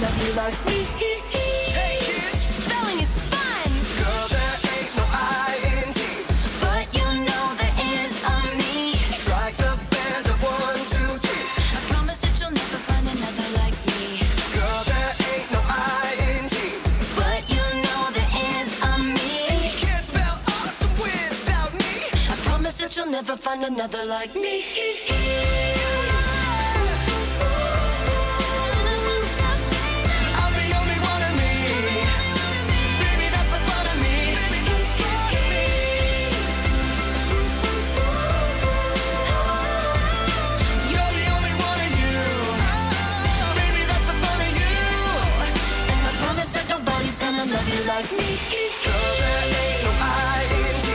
love 0.00 0.26
you 0.26 0.32
like 0.32 0.66
me. 0.66 0.78
Hey 1.76 1.96
kids, 2.00 2.40
Spelling 2.64 3.00
is 3.00 3.14
fun, 3.28 3.68
girl, 4.00 4.26
there 4.32 4.56
ain't 4.72 4.92
no 4.96 5.04
I 5.12 5.52
in 5.76 5.92
T. 5.92 6.00
but 6.64 6.88
you 6.96 7.04
know 7.28 7.44
there 7.60 7.76
is 7.92 8.12
a 8.24 8.36
me. 8.56 8.96
Strike 8.96 9.56
the 9.60 9.72
band 9.92 10.24
of 10.32 10.38
one, 10.40 10.80
two, 10.94 11.12
three. 11.24 11.44
I 11.76 11.80
promise 11.92 12.18
that 12.24 12.32
you'll 12.40 12.56
never 12.56 12.80
find 12.88 13.04
another 13.12 13.48
like 13.60 13.76
me. 13.92 14.24
Girl, 14.56 14.82
there 14.88 15.12
ain't 15.32 15.48
no 15.52 15.60
I 15.68 16.16
in 16.32 16.48
T. 16.48 16.56
But 17.20 17.40
you 17.52 17.64
know 17.84 18.02
there 18.16 18.32
is 18.56 18.68
a 18.80 18.92
me. 19.04 19.68
Can't 19.84 20.04
spell 20.04 20.36
awesome 20.64 20.94
without 20.96 21.72
me. 21.76 22.08
I 22.32 22.36
promise 22.48 22.78
that 22.78 22.96
you'll 22.96 23.12
never 23.12 23.36
find 23.36 23.64
another 23.64 24.04
like 24.06 24.34
me. 24.34 25.59
Like 47.90 48.12
me. 48.12 48.30
Girl, 48.86 49.14
there 49.18 49.50
ain't 49.50 49.82
no 49.82 49.90
I 49.98 50.46
in 50.62 50.74
T. 50.78 50.86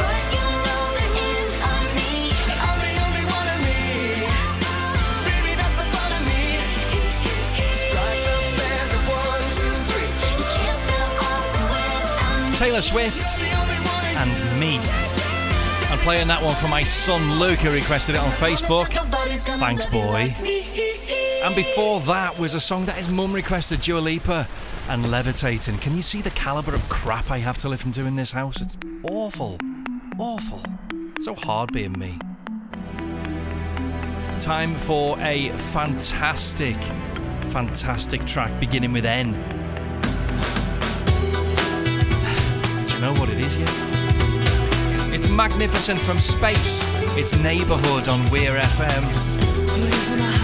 But 0.00 0.24
you 0.32 0.46
know 0.64 0.84
there 0.96 1.14
is 1.36 1.50
a 1.68 1.74
me. 1.96 2.32
I'm 2.64 2.78
the 2.80 2.92
only 3.04 3.24
one 3.28 3.48
of 3.54 3.60
me. 3.68 3.80
Baby, 5.28 5.52
that's 5.60 5.76
the 5.76 5.86
fun 5.92 6.10
of 6.16 6.22
me. 6.24 6.44
Strike 7.84 8.22
the 8.24 8.36
band 8.56 8.90
of 8.96 9.02
one, 9.04 9.44
two, 9.60 9.74
three. 9.92 10.10
You 10.40 10.46
can't 10.56 10.78
spell 10.80 11.10
awesome 11.28 11.66
without. 11.76 12.56
Taylor 12.56 12.80
Swift 12.80 13.28
and 14.16 14.30
me. 14.58 14.80
I'm 15.92 15.98
playing 15.98 16.28
that 16.28 16.40
one 16.42 16.56
for 16.56 16.68
my 16.68 16.82
son 16.82 17.20
Luke, 17.38 17.58
who 17.58 17.70
requested 17.70 18.14
it 18.14 18.20
on 18.22 18.30
Facebook. 18.30 18.88
Thanks, 19.58 19.84
boy. 19.84 20.34
And 21.44 21.54
before 21.54 22.00
that 22.00 22.38
was 22.38 22.54
a 22.54 22.60
song 22.60 22.86
that 22.86 22.96
his 22.96 23.10
mum 23.10 23.34
requested, 23.34 23.82
Dua 23.82 23.98
Lipa 23.98 24.46
and 24.90 25.08
Levitating. 25.08 25.78
Can 25.78 25.94
you 25.94 26.02
see 26.02 26.20
the 26.20 26.30
calibre 26.30 26.74
of 26.74 26.88
crap 26.88 27.30
I 27.30 27.38
have 27.38 27.56
to 27.58 27.68
listen 27.68 27.92
to 27.92 28.06
in 28.06 28.16
this 28.16 28.32
house? 28.32 28.60
It's 28.60 28.76
awful. 29.04 29.56
Awful. 30.18 30.60
So 31.20 31.32
hard 31.36 31.72
being 31.72 31.92
me. 31.92 32.18
Time 34.40 34.74
for 34.74 35.16
a 35.20 35.50
fantastic, 35.50 36.76
fantastic 37.52 38.24
track 38.24 38.58
beginning 38.58 38.92
with 38.92 39.04
N. 39.04 39.32
Do 42.88 42.94
you 42.94 43.00
know 43.00 43.12
what 43.20 43.28
it 43.28 43.38
is 43.38 43.56
yet? 43.56 43.70
It's 45.14 45.30
magnificent 45.30 46.00
from 46.00 46.18
space. 46.18 46.92
It's 47.16 47.32
neighbourhood 47.40 48.08
on 48.08 48.28
Weir 48.30 48.56
FM. 48.58 50.39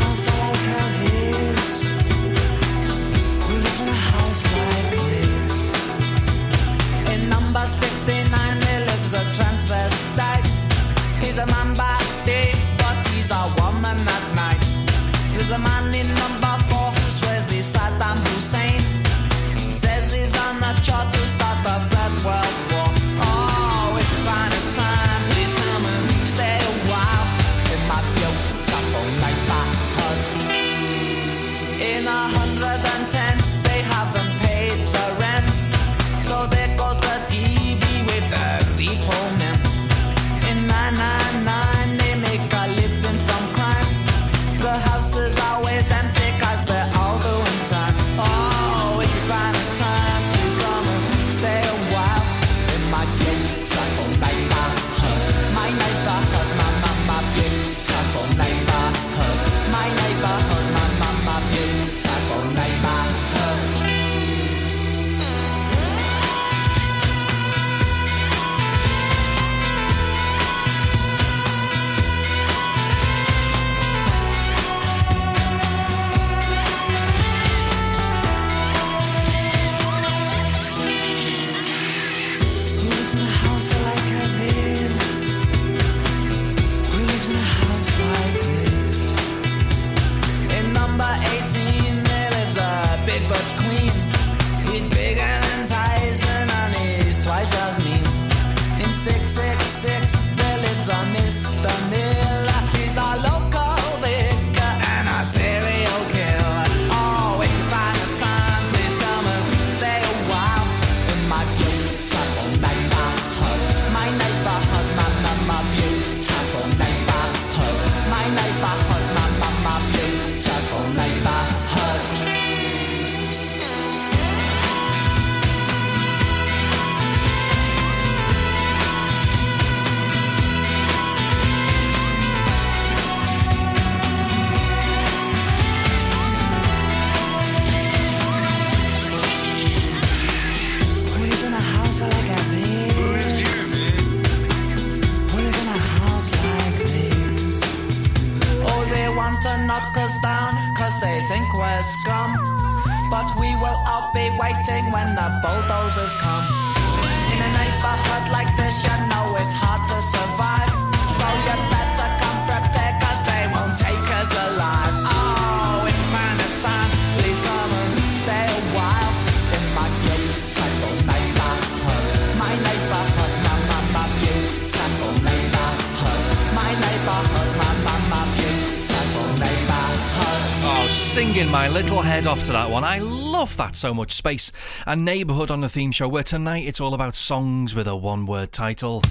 That 182.57 182.71
one. 182.71 182.85
I 182.85 183.01
love 183.01 183.55
that 183.59 183.77
so 183.77 183.93
much. 183.93 184.13
Space 184.13 184.51
and 184.87 185.05
neighbourhood 185.05 185.51
on 185.51 185.61
the 185.61 185.69
theme 185.69 185.93
show, 185.93 186.09
where 186.09 186.23
tonight 186.23 186.67
it's 186.67 186.81
all 186.81 186.95
about 186.95 187.13
songs 187.13 187.75
with 187.75 187.87
a 187.87 187.95
one 187.95 188.25
word 188.25 188.51
title. 188.51 189.03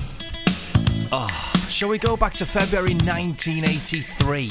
Oh, 1.11 1.27
shall 1.69 1.89
we 1.89 1.99
go 1.99 2.17
back 2.17 2.33
to 2.33 2.45
February 2.45 2.95
1983? 2.95 4.49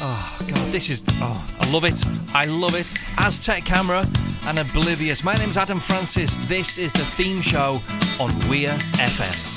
ah, 0.00 0.38
God, 0.40 0.72
this 0.72 0.88
is. 0.88 1.04
Oh, 1.20 1.56
I 1.60 1.70
love 1.70 1.84
it. 1.84 2.02
I 2.34 2.46
love 2.46 2.74
it. 2.74 2.90
Aztec 3.18 3.66
Camera 3.66 4.06
and 4.46 4.58
Oblivious. 4.58 5.22
My 5.22 5.34
name's 5.34 5.58
Adam 5.58 5.78
Francis. 5.78 6.38
This 6.48 6.78
is 6.78 6.94
the 6.94 7.04
theme 7.04 7.42
show 7.42 7.80
on 8.18 8.30
Weir 8.48 8.70
FM. 8.96 9.47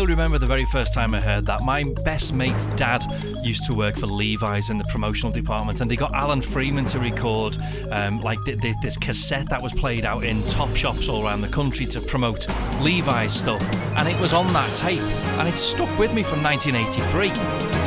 Still 0.00 0.06
remember 0.06 0.38
the 0.38 0.46
very 0.46 0.64
first 0.64 0.94
time 0.94 1.14
I 1.14 1.20
heard 1.20 1.44
that. 1.44 1.60
My 1.60 1.84
best 2.06 2.32
mate's 2.32 2.68
dad 2.68 3.04
used 3.44 3.66
to 3.66 3.74
work 3.74 3.98
for 3.98 4.06
Levi's 4.06 4.70
in 4.70 4.78
the 4.78 4.84
promotional 4.84 5.30
department, 5.30 5.82
and 5.82 5.90
they 5.90 5.96
got 5.96 6.14
Alan 6.14 6.40
Freeman 6.40 6.86
to 6.86 6.98
record 6.98 7.58
um, 7.90 8.18
like 8.22 8.42
th- 8.46 8.58
th- 8.62 8.76
this 8.80 8.96
cassette 8.96 9.50
that 9.50 9.60
was 9.60 9.74
played 9.74 10.06
out 10.06 10.24
in 10.24 10.42
top 10.44 10.74
shops 10.74 11.10
all 11.10 11.22
around 11.22 11.42
the 11.42 11.48
country 11.48 11.84
to 11.84 12.00
promote 12.00 12.46
Levi's 12.80 13.34
stuff. 13.34 13.60
And 13.98 14.08
it 14.08 14.18
was 14.22 14.32
on 14.32 14.50
that 14.54 14.74
tape, 14.74 15.02
and 15.38 15.46
it 15.46 15.56
stuck 15.56 15.90
with 15.98 16.14
me 16.14 16.22
from 16.22 16.42
1983. 16.42 17.26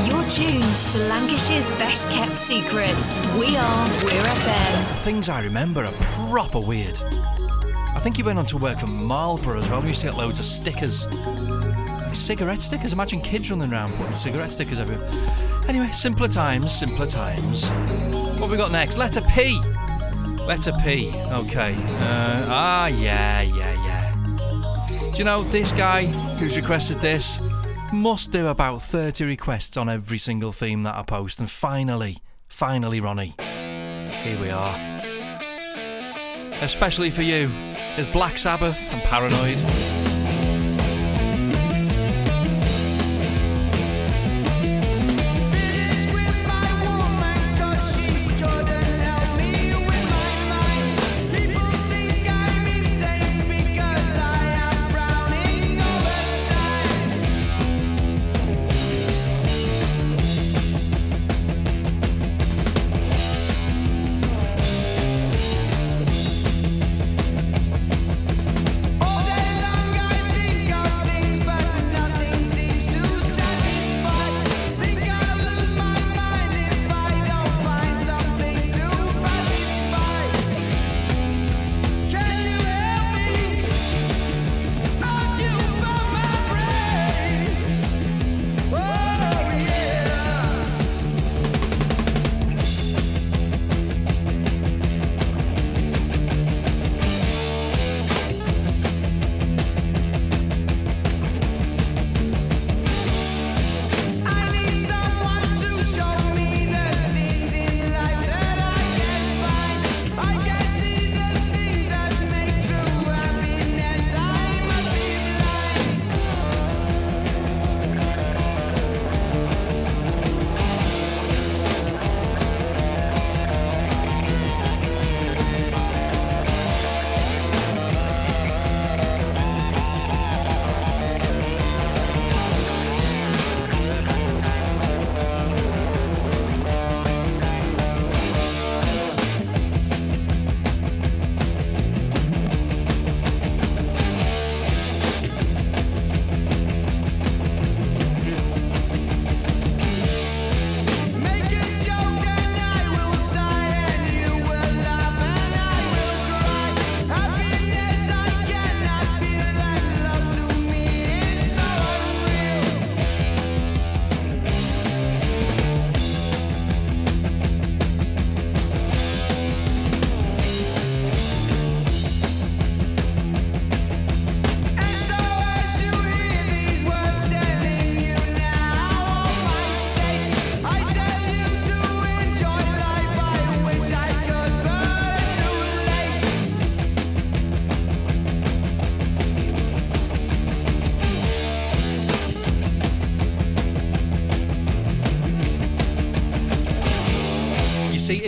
You're 0.05 0.29
tuned 0.29 0.75
to 0.91 0.99
Lancashire's 1.09 1.67
best 1.79 2.11
kept 2.11 2.37
secrets. 2.37 3.25
We 3.39 3.57
are 3.57 3.87
Weir 4.05 4.21
FM. 4.21 4.87
The 4.89 4.99
things 5.01 5.29
I 5.29 5.41
remember 5.41 5.83
are 5.83 5.93
proper 6.29 6.59
weird. 6.59 6.99
I 7.95 7.99
think 7.99 8.17
he 8.17 8.23
went 8.23 8.37
on 8.37 8.45
to 8.47 8.57
work 8.59 8.77
for 8.77 8.87
Marlboro 8.87 9.57
as 9.57 9.67
well. 9.67 9.81
We 9.81 9.87
used 9.87 10.01
to 10.01 10.07
get 10.07 10.15
loads 10.15 10.37
of 10.37 10.45
stickers. 10.45 11.07
Cigarette 12.13 12.61
stickers. 12.61 12.93
Imagine 12.93 13.21
kids 13.21 13.51
running 13.51 13.71
around 13.71 13.91
putting 13.93 14.15
cigarette 14.15 14.51
stickers 14.51 14.79
everywhere. 14.79 15.09
Anyway, 15.67 15.87
simpler 15.87 16.27
times, 16.27 16.71
simpler 16.71 17.05
times. 17.07 17.69
What 18.39 18.49
we 18.49 18.57
got 18.57 18.71
next? 18.71 18.97
Letter 18.97 19.21
P. 19.33 19.59
Letter 20.47 20.73
P. 20.83 21.09
Okay. 21.31 21.73
Uh, 21.73 22.45
ah, 22.49 22.87
yeah, 22.87 23.41
yeah, 23.41 23.85
yeah. 23.85 25.11
Do 25.11 25.17
you 25.17 25.23
know 25.23 25.41
this 25.43 25.71
guy 25.71 26.05
who's 26.05 26.57
requested 26.57 26.97
this 26.97 27.39
must 27.93 28.31
do 28.31 28.47
about 28.47 28.81
30 28.81 29.25
requests 29.25 29.77
on 29.77 29.87
every 29.87 30.17
single 30.17 30.51
theme 30.51 30.83
that 30.83 30.95
I 30.95 31.03
post. 31.03 31.39
And 31.39 31.49
finally, 31.49 32.17
finally, 32.47 32.99
Ronnie, 32.99 33.35
here 33.37 34.39
we 34.41 34.49
are. 34.49 34.75
Especially 36.61 37.11
for 37.11 37.21
you, 37.21 37.49
is 37.97 38.07
Black 38.07 38.37
Sabbath 38.37 38.79
and 38.91 39.01
Paranoid. 39.03 40.12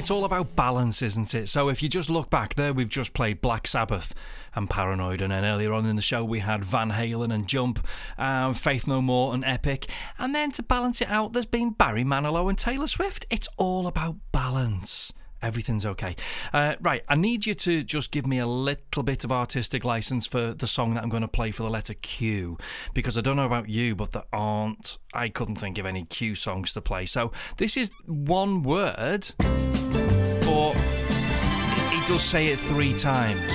It's 0.06 0.12
all 0.12 0.24
about 0.24 0.56
balance, 0.56 1.02
isn't 1.02 1.34
it? 1.34 1.50
So 1.50 1.68
if 1.70 1.82
you 1.82 1.90
just 1.90 2.12
look 2.12 2.30
back 2.30 2.54
there, 2.54 2.74
we've 2.74 2.88
just 2.88 3.14
played 3.14 3.42
Black 3.42 3.66
Sabbath 3.66 4.14
and 4.54 4.70
Paranoid, 4.70 5.20
and 5.20 5.32
then 5.32 5.44
earlier 5.44 5.74
on 5.74 5.88
in 5.88 5.96
the 5.96 6.02
show 6.04 6.24
we 6.24 6.42
had 6.42 6.64
Van 6.64 6.92
Halen 6.92 7.34
and 7.34 7.48
Jump, 7.48 7.84
um, 8.20 8.54
Faith 8.54 8.86
No 8.86 9.02
More 9.02 9.34
and 9.34 9.44
Epic, 9.44 9.88
and 10.20 10.36
then 10.36 10.52
to 10.52 10.62
balance 10.62 11.02
it 11.02 11.10
out, 11.10 11.34
there's 11.34 11.48
been 11.48 11.72
Barry 11.72 12.04
Manilow 12.04 12.50
and 12.50 12.56
Taylor 12.56 12.86
Swift. 12.86 13.26
It's 13.32 13.48
all 13.58 13.88
about 13.88 14.18
balance. 14.32 15.12
Everything's 15.42 15.88
okay. 15.88 16.16
Uh, 16.54 16.76
right, 16.82 17.04
I 17.10 17.16
need 17.16 17.48
you 17.48 17.56
to 17.56 17.84
just 17.84 18.12
give 18.12 18.28
me 18.28 18.38
a 18.38 18.48
little 18.48 19.02
bit 19.02 19.24
of 19.24 19.32
artistic 19.32 19.84
license 19.84 20.28
for 20.28 20.54
the 20.54 20.68
song 20.68 20.94
that 20.94 21.04
I'm 21.04 21.10
going 21.10 21.22
to 21.22 21.28
play 21.28 21.50
for 21.50 21.64
the 21.64 21.70
letter 21.70 21.96
Q, 21.96 22.60
because 22.94 23.18
I 23.18 23.22
don't 23.22 23.38
know 23.38 23.46
about 23.46 23.70
you, 23.70 23.96
but 23.96 24.12
there 24.12 24.24
aren't. 24.32 25.00
I 25.16 25.30
couldn't 25.30 25.56
think 25.56 25.80
of 25.80 25.88
any 25.88 26.06
Q 26.06 26.36
songs 26.36 26.74
to 26.74 26.82
play. 26.82 27.08
So 27.08 27.32
this 27.58 27.76
is 27.76 27.90
one 28.06 28.62
word, 28.62 29.28
does 32.08 32.24
say 32.24 32.48
it 32.48 32.60
three 32.60 32.94
times. 32.94 33.52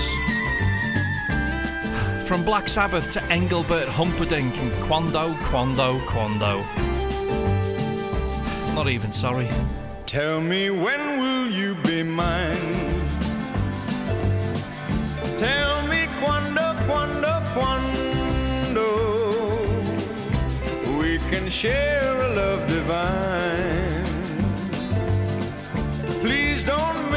From 2.26 2.44
Black 2.44 2.68
Sabbath 2.68 3.10
to 3.10 3.22
Engelbert 3.24 3.88
Humperdinck 3.88 4.56
and 4.58 4.72
Quando, 4.84 5.34
Quando, 5.50 5.98
Quando. 6.06 6.64
Not 8.74 8.88
even 8.88 9.10
sorry. 9.10 9.48
Tell 10.06 10.40
me 10.40 10.70
when 10.70 11.20
will 11.20 11.48
you 11.50 11.74
be 11.86 12.02
mine? 12.02 12.56
Tell 15.38 15.86
me 15.86 16.06
quando, 16.20 16.74
quando, 16.86 17.42
quando 17.54 18.86
we 20.98 21.18
can 21.30 21.48
share 21.48 22.20
a 22.20 22.28
love 22.34 22.66
divine. 22.68 24.04
Please 26.20 26.64
don't 26.64 27.09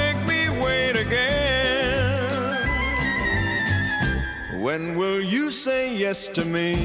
When 4.64 4.95
will 4.95 5.20
you 5.20 5.51
say 5.51 5.93
yes 5.93 6.30
to 6.30 6.45
me? 6.45 6.76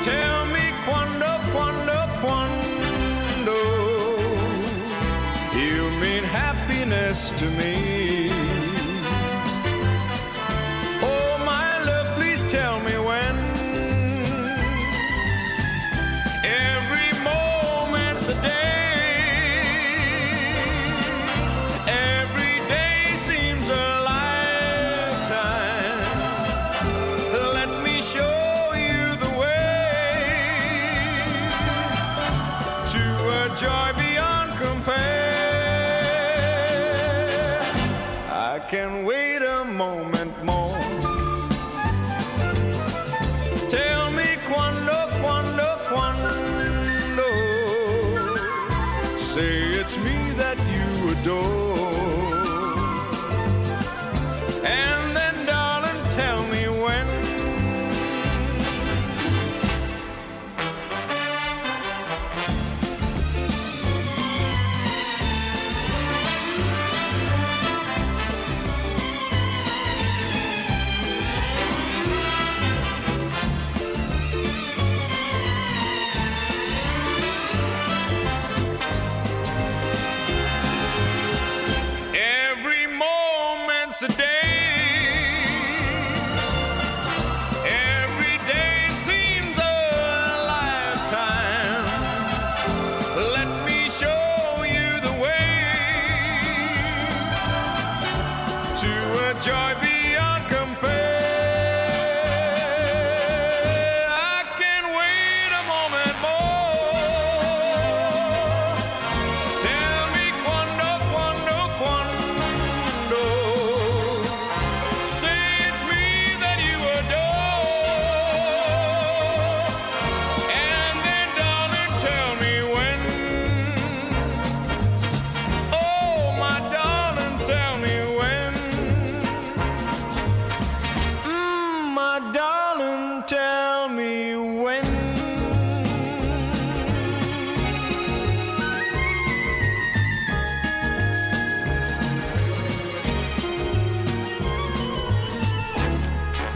Tell 0.00 0.46
me 0.46 0.64
quando, 0.86 1.30
quando, 1.52 1.98
quando 2.24 3.58
you 5.52 5.90
mean 6.00 6.24
happiness 6.24 7.32
to 7.32 7.44
me. 7.60 8.30
Oh, 11.02 11.42
my 11.44 11.68
love, 11.84 12.06
please 12.16 12.42
tell 12.42 12.80
me 12.80 12.96
you 51.24 51.61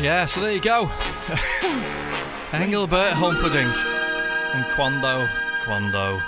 Yeah, 0.07 0.25
so 0.25 0.41
there 0.41 0.53
you 0.53 0.61
go. 0.61 0.83
Engelbert 2.53 3.15
Humperdinck 3.15 3.73
and 4.55 4.65
Quando, 4.77 5.27
Quando, 5.65 6.21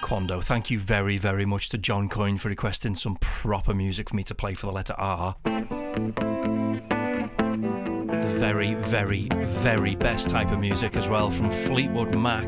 Quando. 0.00 0.40
Thank 0.40 0.70
you 0.70 0.78
very, 0.78 1.18
very 1.18 1.44
much 1.44 1.68
to 1.70 1.78
John 1.78 2.08
Coyne 2.08 2.38
for 2.38 2.48
requesting 2.48 2.94
some 2.94 3.16
proper 3.20 3.74
music 3.74 4.10
for 4.10 4.14
me 4.14 4.22
to 4.22 4.34
play 4.36 4.54
for 4.54 4.66
the 4.66 4.72
letter 4.72 4.94
R. 4.96 5.34
The 5.42 5.50
very, 8.38 8.74
very, 8.74 9.26
very 9.42 9.96
best 9.96 10.30
type 10.30 10.52
of 10.52 10.60
music 10.60 10.94
as 10.94 11.08
well 11.08 11.28
from 11.28 11.50
Fleetwood 11.50 12.14
Mac. 12.14 12.46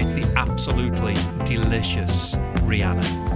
It's 0.00 0.14
the 0.14 0.32
absolutely 0.34 1.14
delicious 1.44 2.34
Rhiannon. 2.62 3.33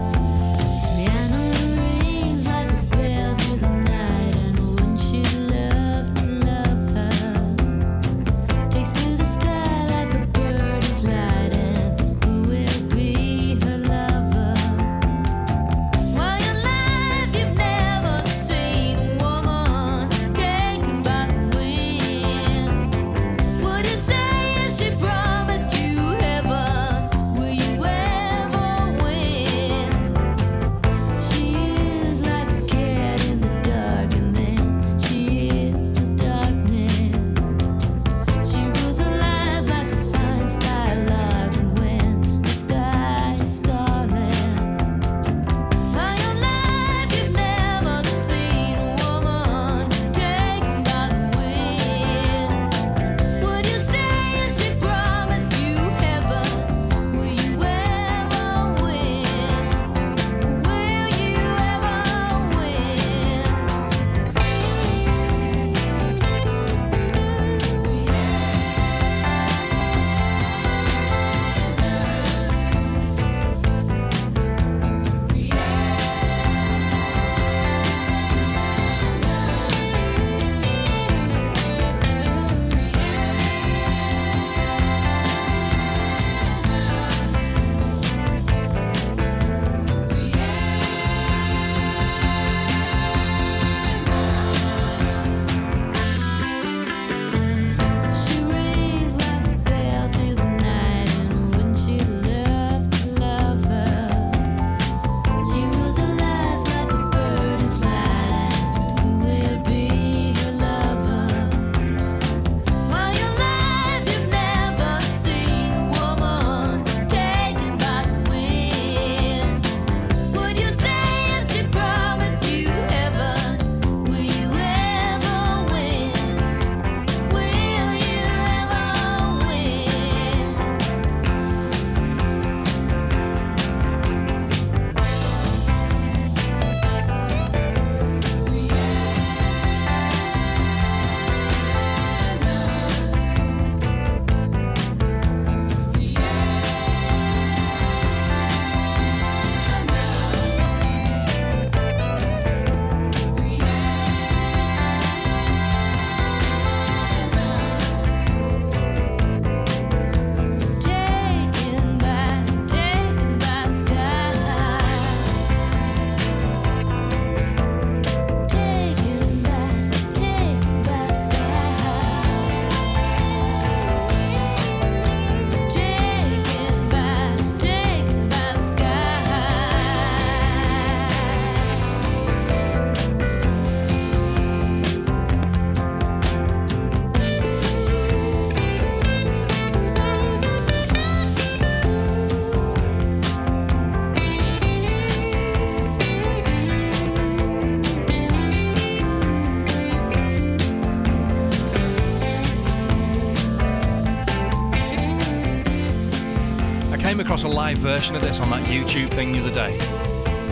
Version 207.89 208.15
of 208.15 208.21
this 208.21 208.39
on 208.39 208.51
that 208.51 208.67
YouTube 208.67 209.11
thing 209.11 209.33
the 209.33 209.39
other 209.39 209.55
day, 209.55 209.73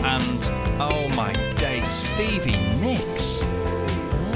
and 0.06 0.40
oh 0.80 1.06
my 1.18 1.34
day, 1.56 1.82
Stevie 1.82 2.56
Nicks. 2.80 3.42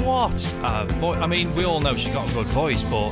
What 0.03 0.59
a 0.61 0.85
voice! 0.85 1.17
I 1.17 1.25
mean, 1.25 1.53
we 1.55 1.63
all 1.63 1.79
know 1.79 1.95
she's 1.95 2.13
got 2.13 2.29
a 2.29 2.33
good 2.35 2.45
voice, 2.49 2.83
but 2.83 3.09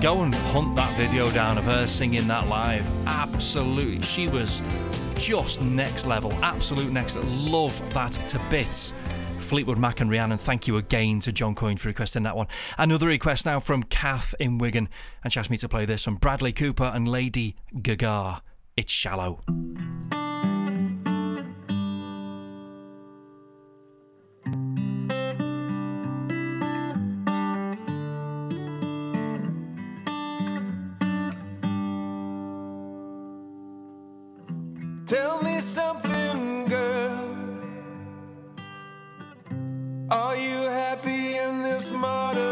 go 0.00 0.24
and 0.24 0.34
hunt 0.34 0.74
that 0.74 0.98
video 0.98 1.30
down 1.30 1.56
of 1.56 1.64
her 1.66 1.86
singing 1.86 2.26
that 2.26 2.48
live. 2.48 2.84
Absolutely, 3.06 4.02
she 4.02 4.26
was 4.26 4.60
just 5.14 5.60
next 5.60 6.04
level, 6.04 6.32
absolute 6.42 6.90
next. 6.90 7.14
Love 7.14 7.80
that 7.94 8.10
to 8.26 8.40
bits. 8.50 8.92
Fleetwood 9.38 9.78
Mac 9.78 10.00
and 10.00 10.10
Rhiannon, 10.10 10.36
thank 10.38 10.66
you 10.66 10.78
again 10.78 11.20
to 11.20 11.30
John 11.30 11.54
Coyne 11.54 11.76
for 11.76 11.86
requesting 11.86 12.24
that 12.24 12.36
one. 12.36 12.48
Another 12.76 13.06
request 13.06 13.46
now 13.46 13.60
from 13.60 13.84
Kath 13.84 14.34
in 14.40 14.58
Wigan, 14.58 14.88
and 15.22 15.32
she 15.32 15.38
asked 15.38 15.50
me 15.50 15.56
to 15.58 15.68
play 15.68 15.84
this 15.84 16.02
from 16.02 16.16
Bradley 16.16 16.52
Cooper 16.52 16.90
and 16.92 17.06
Lady 17.06 17.54
Gaga. 17.80 18.42
It's 18.74 18.90
shallow. 18.90 19.40
Tell 35.06 35.42
me 35.42 35.60
something, 35.60 36.64
girl. 36.64 37.28
Are 40.10 40.36
you 40.36 40.62
happy 40.70 41.36
in 41.36 41.62
this 41.62 41.92
modern 41.92 42.51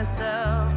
myself. 0.00 0.69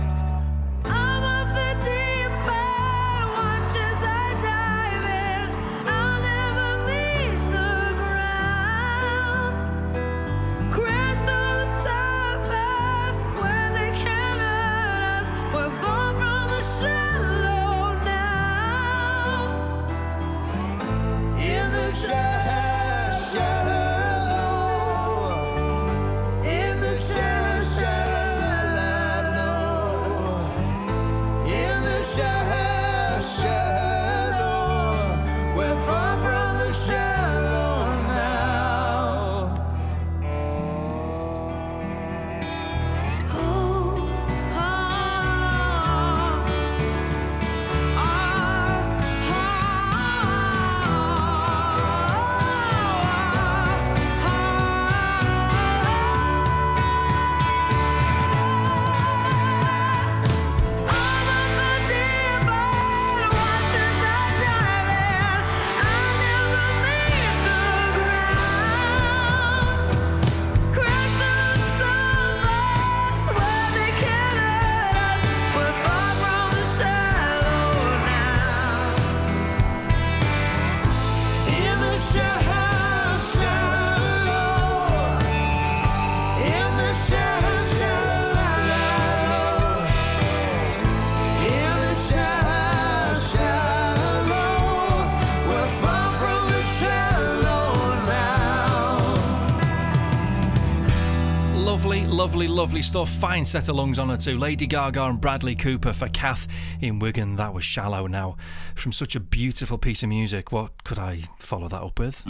Lovely, 102.74 102.82
stuff. 102.82 103.10
Fine 103.10 103.46
set 103.46 103.70
of 103.70 103.76
lungs 103.76 104.00
on 104.00 104.10
her 104.10 104.18
too. 104.18 104.36
Lady 104.36 104.66
Gaga 104.66 105.04
and 105.04 105.22
Bradley 105.22 105.54
Cooper 105.56 105.94
for 105.94 106.08
Kath 106.08 106.48
in 106.82 106.98
Wigan. 106.98 107.36
That 107.36 107.54
was 107.54 107.64
shallow 107.64 108.08
now. 108.08 108.36
From 108.74 108.92
such 108.92 109.16
a 109.16 109.20
beautiful 109.20 109.78
piece 109.78 110.02
of 110.02 110.10
music, 110.10 110.52
what 110.52 110.84
could 110.84 110.98
I 110.98 111.22
follow 111.38 111.68
that 111.68 111.84
up 111.84 112.00
with? 112.00 112.26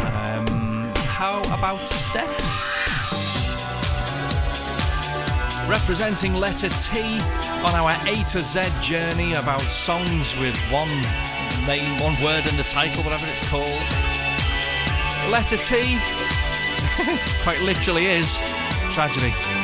Um, 0.00 0.94
how 1.04 1.40
about 1.52 1.86
steps? 1.86 2.72
Representing 5.68 6.34
letter 6.34 6.70
T 6.70 7.18
on 7.66 7.74
our 7.74 7.92
A 8.08 8.14
to 8.14 8.38
Z 8.38 8.62
journey 8.80 9.34
about 9.34 9.60
songs 9.60 10.40
with 10.40 10.56
one 10.72 10.88
name, 11.66 11.98
one 12.00 12.18
word 12.24 12.46
in 12.48 12.56
the 12.56 12.64
title, 12.66 13.04
whatever 13.04 13.26
it's 13.28 13.46
called. 13.50 14.05
Letter 15.30 15.56
T 15.56 15.98
quite 17.42 17.60
literally 17.60 18.06
is 18.06 18.38
tragedy. 18.90 19.55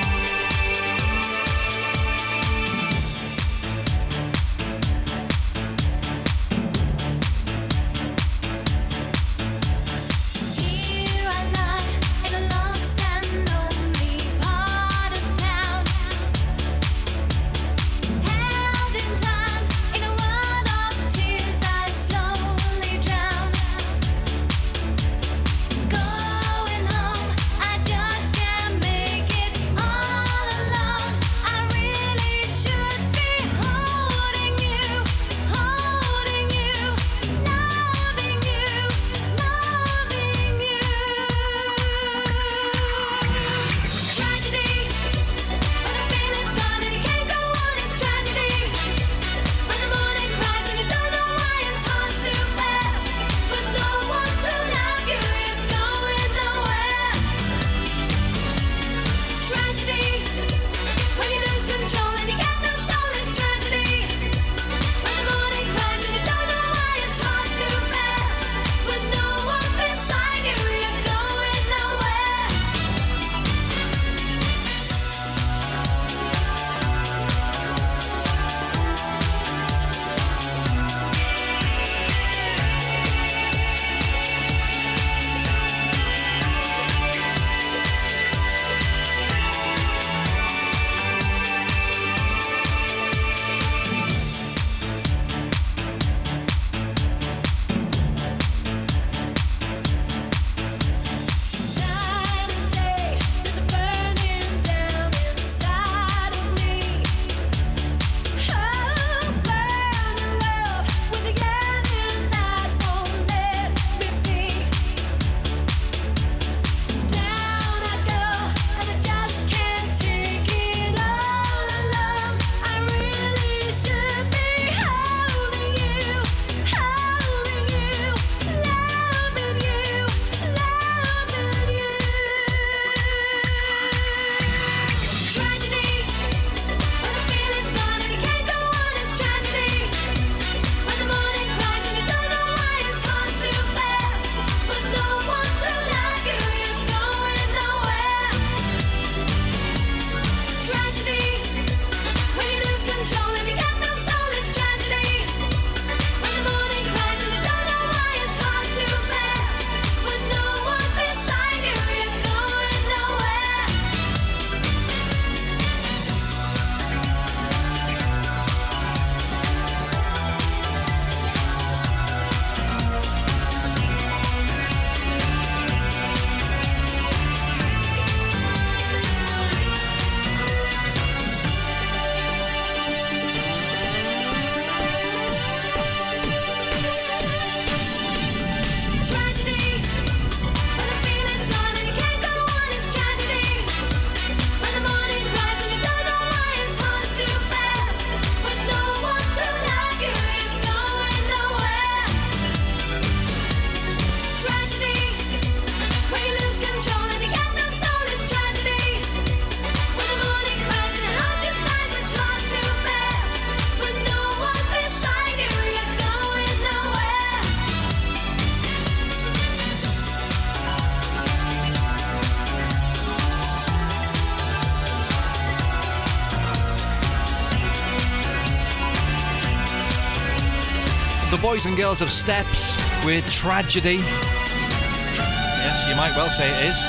boys 231.53 231.67
and 231.67 231.77
girls 231.77 232.01
of 232.01 232.09
Steps 232.09 232.79
with 233.05 233.31
Tragedy. 233.31 233.97
Yes, 233.97 235.87
you 235.87 235.95
might 235.97 236.17
well 236.17 236.31
say 236.31 236.49
it 236.49 236.71
is. 236.71 236.83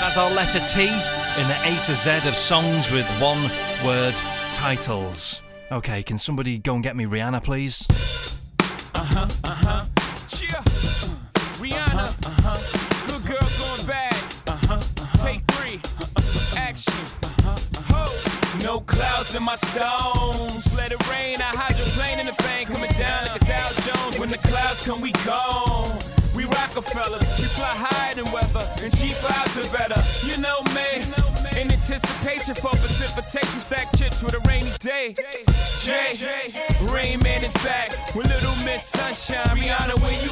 That's 0.00 0.16
our 0.16 0.30
letter 0.30 0.60
T 0.60 0.82
in 0.84 1.48
the 1.48 1.56
A 1.64 1.84
to 1.86 1.92
Z 1.92 2.28
of 2.28 2.36
songs 2.36 2.92
with 2.92 3.04
one 3.20 3.42
word 3.84 4.14
titles. 4.52 5.42
Okay, 5.72 6.04
can 6.04 6.18
somebody 6.18 6.58
go 6.58 6.76
and 6.76 6.84
get 6.84 6.94
me 6.94 7.04
Rihanna, 7.04 7.42
please? 7.42 7.84
Fishing 32.42 32.60
for 32.60 32.70
precipitation, 32.70 33.60
stack 33.60 33.86
chips 33.94 34.20
with 34.20 34.34
a 34.34 34.40
rainy 34.48 34.66
day. 34.80 35.14
Jay, 35.78 36.10
Rain 36.90 37.20
Man 37.20 37.44
is 37.44 37.54
back 37.62 37.90
with 38.16 38.26
Little 38.26 38.64
Miss 38.64 38.82
Sunshine. 38.82 39.56
Rihanna, 39.56 39.94
where 40.02 40.10
you 40.10 40.31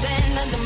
then 0.00 0.61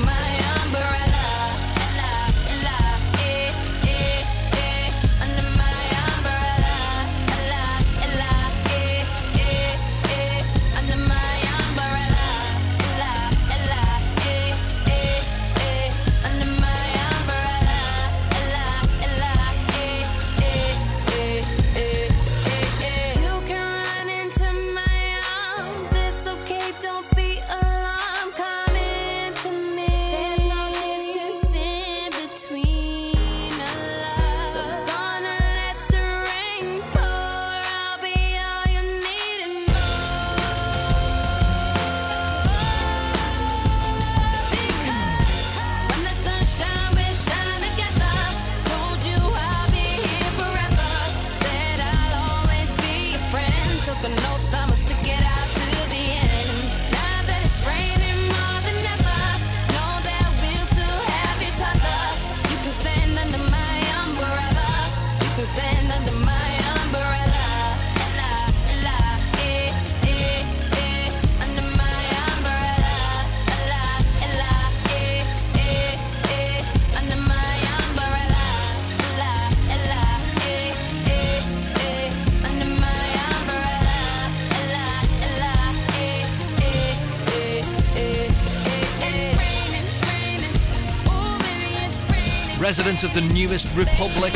resident 92.66 93.05
of 93.05 93.14
the 93.14 93.20
newest 93.32 93.72
republic 93.76 94.32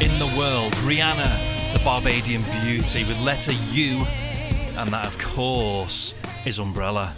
in 0.00 0.08
the 0.18 0.34
world, 0.38 0.72
Rihanna, 0.86 1.74
the 1.74 1.84
Barbadian 1.84 2.42
beauty, 2.62 3.04
with 3.04 3.20
letter 3.20 3.52
U, 3.52 4.06
and 4.78 4.88
that, 4.88 5.04
of 5.06 5.18
course, 5.18 6.14
is 6.46 6.58
Umbrella. 6.58 7.14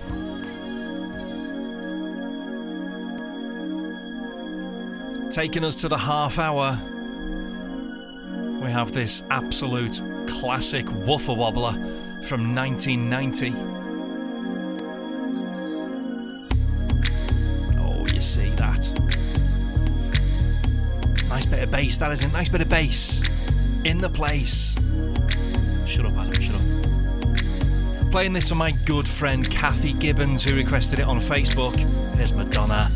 Taking 5.30 5.62
us 5.62 5.80
to 5.82 5.88
the 5.88 5.97
half 5.97 6.40
hour, 6.40 6.72
we 8.60 8.68
have 8.72 8.93
this 8.93 9.22
absolute 9.30 10.01
classic 10.26 10.84
woofer 11.06 11.32
wobbler 11.32 11.74
from 12.26 12.56
1990. 12.56 13.76
bass, 21.97 21.98
that 21.98 22.12
is 22.12 22.24
a 22.24 22.28
nice 22.36 22.48
bit 22.48 22.60
of 22.60 22.68
bass. 22.68 23.28
In 23.85 23.98
the 23.98 24.09
place. 24.09 24.77
Shut 25.86 26.06
up, 26.06 26.16
Adam, 26.16 26.40
shut 26.40 26.56
up. 26.56 28.10
Playing 28.10 28.32
this 28.32 28.48
for 28.48 28.55
my 28.55 28.70
good 28.70 29.06
friend 29.06 29.48
Kathy 29.51 29.93
Gibbons, 29.93 30.43
who 30.43 30.56
requested 30.56 30.98
it 30.98 31.06
on 31.06 31.18
Facebook. 31.18 31.77
Here's 32.16 32.32
Madonna. 32.32 32.95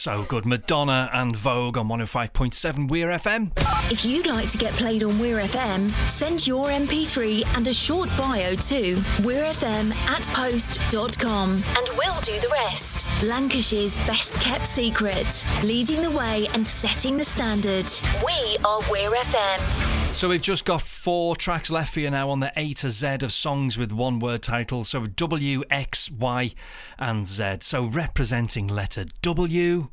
So 0.00 0.22
good. 0.22 0.46
Madonna 0.46 1.10
and 1.12 1.36
Vogue 1.36 1.76
on 1.76 1.86
105.7 1.88 2.88
Weir 2.88 3.08
FM. 3.08 3.52
If 3.92 4.06
you'd 4.06 4.26
like 4.26 4.48
to 4.48 4.56
get 4.56 4.72
played 4.72 5.02
on 5.02 5.18
Weir 5.18 5.36
FM, 5.38 5.90
send 6.10 6.46
your 6.46 6.68
MP3 6.68 7.44
and 7.56 7.68
a 7.68 7.72
short 7.72 8.08
bio 8.16 8.54
to 8.54 8.96
weirfm 9.20 9.92
at 10.08 10.26
post.com 10.28 11.50
and 11.52 11.90
we'll 11.98 12.20
do 12.20 12.32
the 12.40 12.48
rest. 12.52 13.08
Lancashire's 13.22 13.96
best 13.98 14.40
kept 14.40 14.66
secret, 14.66 15.46
leading 15.62 16.00
the 16.00 16.10
way 16.10 16.48
and 16.54 16.66
setting 16.66 17.18
the 17.18 17.24
standard. 17.24 17.90
We 18.24 18.56
are 18.64 18.80
Weir 18.90 19.10
FM. 19.10 19.90
So 20.12 20.28
we've 20.28 20.42
just 20.42 20.64
got 20.64 20.82
four 20.82 21.36
tracks 21.36 21.70
left 21.70 21.94
for 21.94 22.00
you 22.00 22.10
now 22.10 22.30
on 22.30 22.40
the 22.40 22.52
A 22.56 22.72
to 22.74 22.90
Z 22.90 23.18
of 23.22 23.30
songs 23.30 23.78
with 23.78 23.92
one 23.92 24.18
word 24.18 24.42
titles. 24.42 24.88
So 24.88 25.06
W, 25.06 25.62
X, 25.70 26.10
Y, 26.10 26.52
and 27.00 27.26
Z. 27.26 27.56
So 27.60 27.84
representing 27.86 28.68
letter 28.68 29.04
W. 29.22 29.88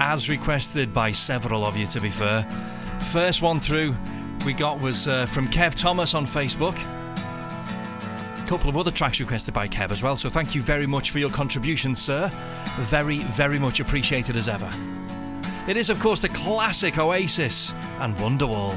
As 0.00 0.28
requested 0.28 0.92
by 0.92 1.12
several 1.12 1.64
of 1.64 1.76
you, 1.76 1.86
to 1.86 2.00
be 2.00 2.10
fair. 2.10 2.42
First 3.12 3.42
one 3.42 3.60
through 3.60 3.94
we 4.44 4.52
got 4.52 4.80
was 4.80 5.08
uh, 5.08 5.26
from 5.26 5.46
Kev 5.48 5.74
Thomas 5.74 6.14
on 6.14 6.26
Facebook. 6.26 6.76
A 8.42 8.46
couple 8.46 8.68
of 8.68 8.76
other 8.76 8.90
tracks 8.90 9.20
requested 9.20 9.54
by 9.54 9.66
Kev 9.66 9.90
as 9.90 10.02
well. 10.02 10.16
So 10.16 10.28
thank 10.28 10.54
you 10.54 10.60
very 10.60 10.86
much 10.86 11.10
for 11.10 11.18
your 11.18 11.30
contribution, 11.30 11.94
sir. 11.94 12.30
Very, 12.76 13.18
very 13.18 13.58
much 13.58 13.80
appreciated 13.80 14.36
as 14.36 14.48
ever. 14.48 14.70
It 15.66 15.78
is, 15.78 15.88
of 15.88 15.98
course, 15.98 16.20
the 16.20 16.28
classic 16.28 16.98
Oasis 16.98 17.72
and 18.00 18.14
Wonderwall. 18.16 18.76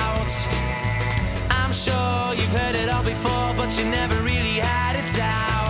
You've 2.33 2.53
heard 2.53 2.75
it 2.75 2.89
all 2.89 3.03
before, 3.03 3.53
but 3.57 3.77
you 3.77 3.83
never 3.85 4.15
really 4.23 4.59
had 4.59 4.95
a 4.95 5.17
doubt. 5.17 5.60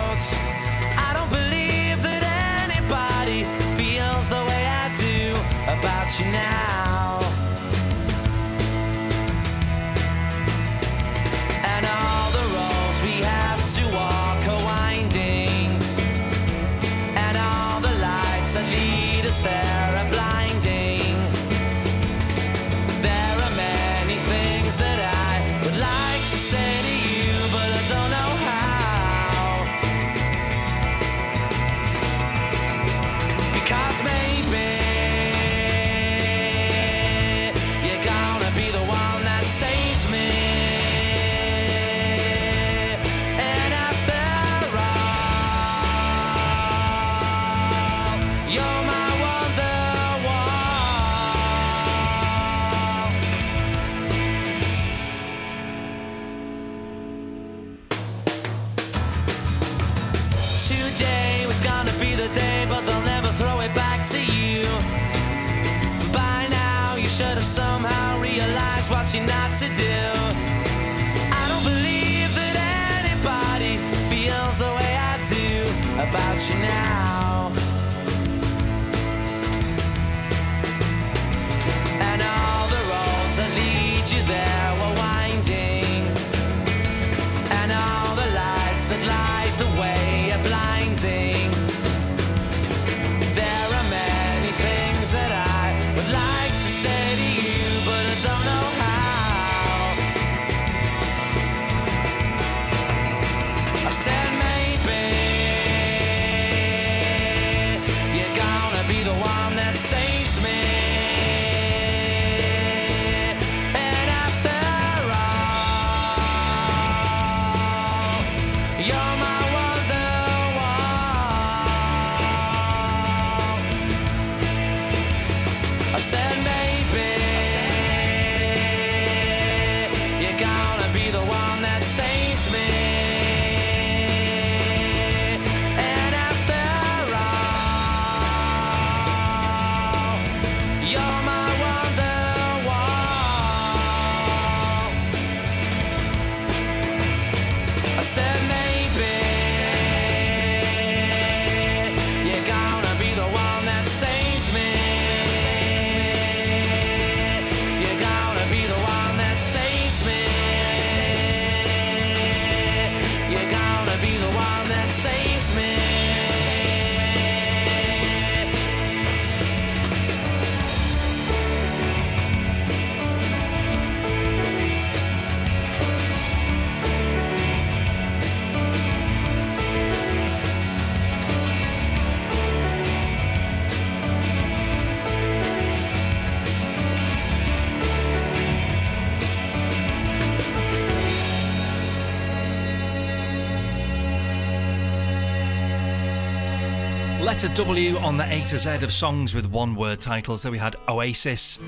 W 197.54 197.98
on 197.98 198.16
the 198.16 198.24
A 198.32 198.40
to 198.46 198.56
Z 198.56 198.82
of 198.82 198.90
songs 198.90 199.34
with 199.34 199.46
one 199.46 199.74
word 199.74 200.00
titles. 200.00 200.42
There 200.42 200.50
we 200.50 200.56
had 200.56 200.74
Oasis 200.88 201.58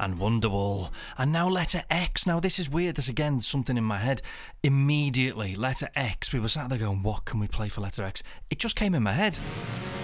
and 0.00 0.18
Wonderwall. 0.18 0.90
And 1.16 1.30
now 1.30 1.48
letter 1.48 1.84
X. 1.88 2.26
Now, 2.26 2.40
this 2.40 2.58
is 2.58 2.68
weird. 2.68 2.96
There's 2.96 3.08
again 3.08 3.38
something 3.38 3.76
in 3.76 3.84
my 3.84 3.98
head. 3.98 4.22
Immediately, 4.64 5.54
letter 5.54 5.88
X. 5.94 6.32
We 6.32 6.40
were 6.40 6.48
sat 6.48 6.68
there 6.68 6.80
going, 6.80 7.04
what 7.04 7.26
can 7.26 7.38
we 7.38 7.46
play 7.46 7.68
for 7.68 7.80
letter 7.80 8.02
X? 8.02 8.24
It 8.50 8.58
just 8.58 8.74
came 8.74 8.92
in 8.92 9.04
my 9.04 9.12
head. 9.12 9.38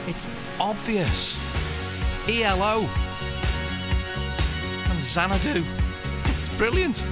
It's 0.06 0.24
obvious. 0.60 1.40
ELO 2.28 2.86
and 4.90 5.02
Xanadu. 5.02 5.64
It's 6.38 6.56
brilliant. 6.56 7.02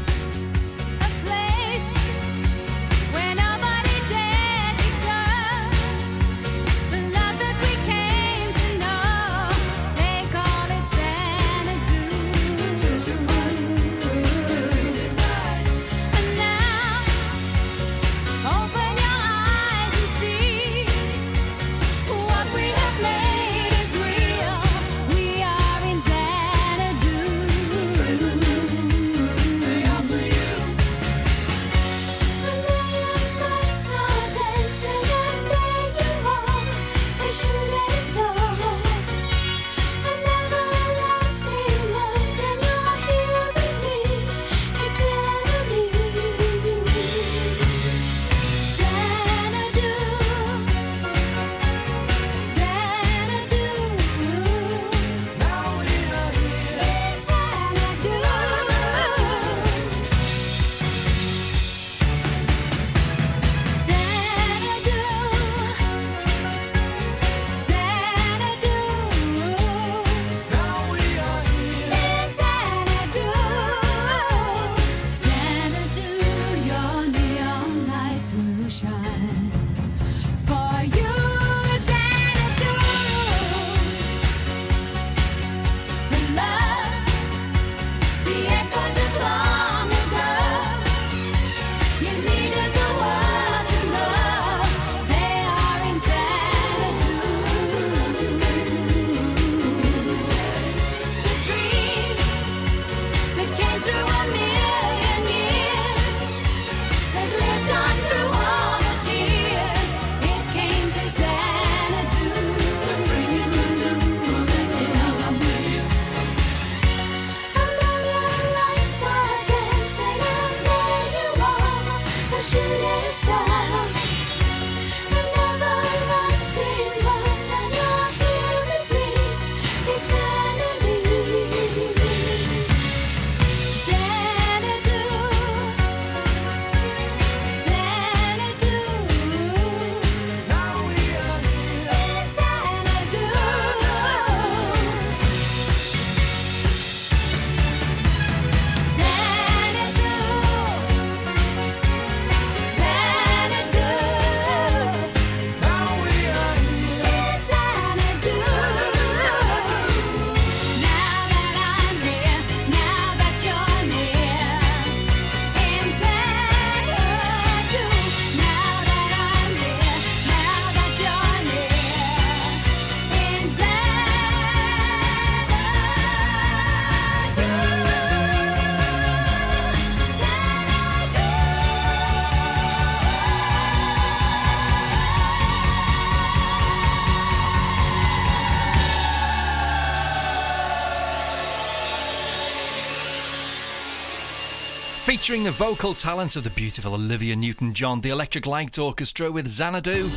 Featuring 195.28 195.44
the 195.44 195.50
vocal 195.50 195.92
talents 195.92 196.36
of 196.36 196.44
the 196.44 196.48
beautiful 196.48 196.94
Olivia 196.94 197.36
Newton 197.36 197.74
John, 197.74 198.00
the 198.00 198.08
Electric 198.08 198.46
Light 198.46 198.78
Orchestra 198.78 199.30
with 199.30 199.46
Xanadu. 199.46 200.08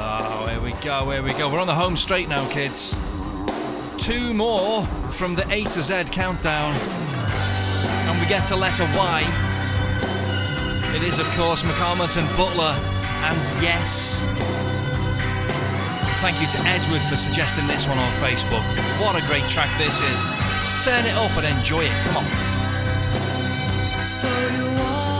Ah, 0.00 0.24
oh, 0.24 0.46
here 0.48 0.60
we 0.62 0.72
go, 0.82 1.10
here 1.10 1.22
we 1.22 1.28
go. 1.36 1.52
We're 1.52 1.60
on 1.60 1.66
the 1.66 1.74
home 1.74 1.94
straight 1.94 2.26
now, 2.26 2.42
kids. 2.48 2.96
Two 3.98 4.32
more 4.32 4.86
from 5.12 5.34
the 5.34 5.44
A 5.52 5.64
to 5.64 5.82
Z 5.82 6.04
countdown. 6.10 6.74
And 8.08 8.18
we 8.18 8.26
get 8.28 8.46
to 8.46 8.56
letter 8.56 8.88
Y. 8.96 9.20
It 10.96 11.02
is, 11.02 11.18
of 11.18 11.26
course, 11.36 11.62
McAlmont 11.62 12.16
and 12.16 12.24
Butler. 12.34 12.72
And 13.28 13.36
yes. 13.60 14.22
Thank 16.24 16.40
you 16.40 16.48
to 16.48 16.58
Edward 16.64 17.02
for 17.10 17.18
suggesting 17.18 17.66
this 17.66 17.86
one 17.86 17.98
on 17.98 18.10
Facebook. 18.24 18.64
What 19.04 19.22
a 19.22 19.26
great 19.28 19.44
track 19.50 19.68
this 19.76 20.00
is. 20.00 20.82
Turn 20.82 21.04
it 21.04 21.14
up 21.16 21.36
and 21.36 21.58
enjoy 21.58 21.84
it. 21.84 22.06
Come 22.06 22.24
on. 22.24 22.51
So 24.12 24.28
you 24.28 24.66
wanna 24.78 25.11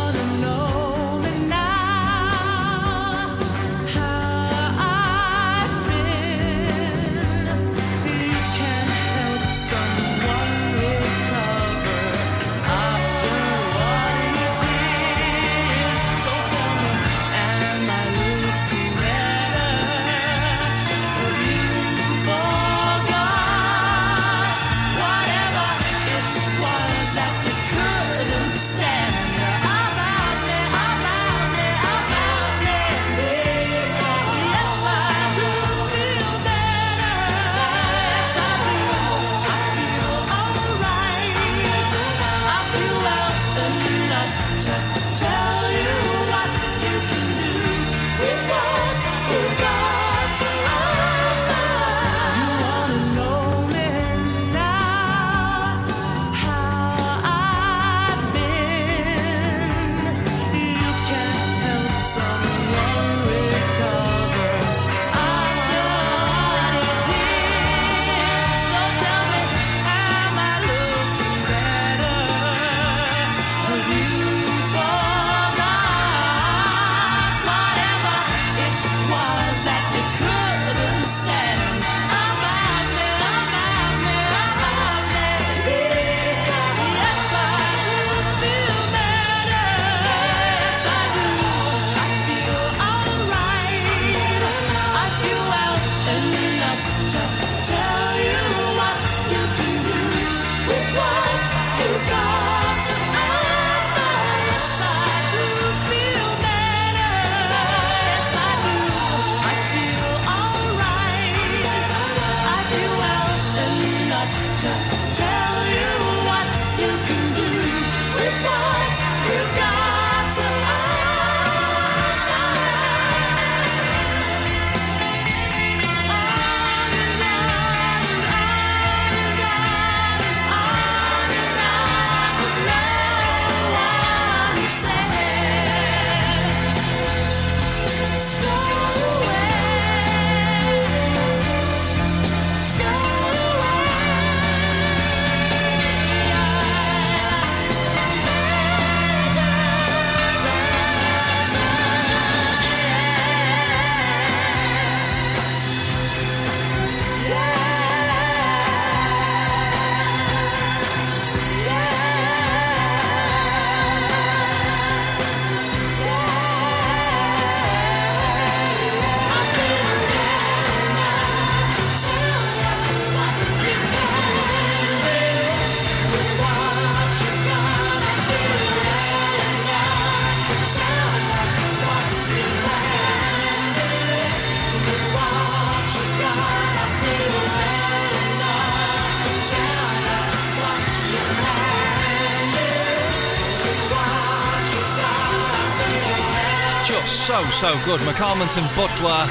so, 197.62 197.84
good. 197.84 198.00
McAlmont 198.00 198.58
and 198.58 198.66
Butler. 198.74 199.24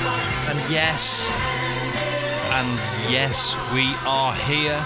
And 0.50 0.72
yes, 0.72 1.30
and 2.54 3.12
yes, 3.12 3.58
we 3.74 3.94
are 4.08 4.34
here. 4.34 4.82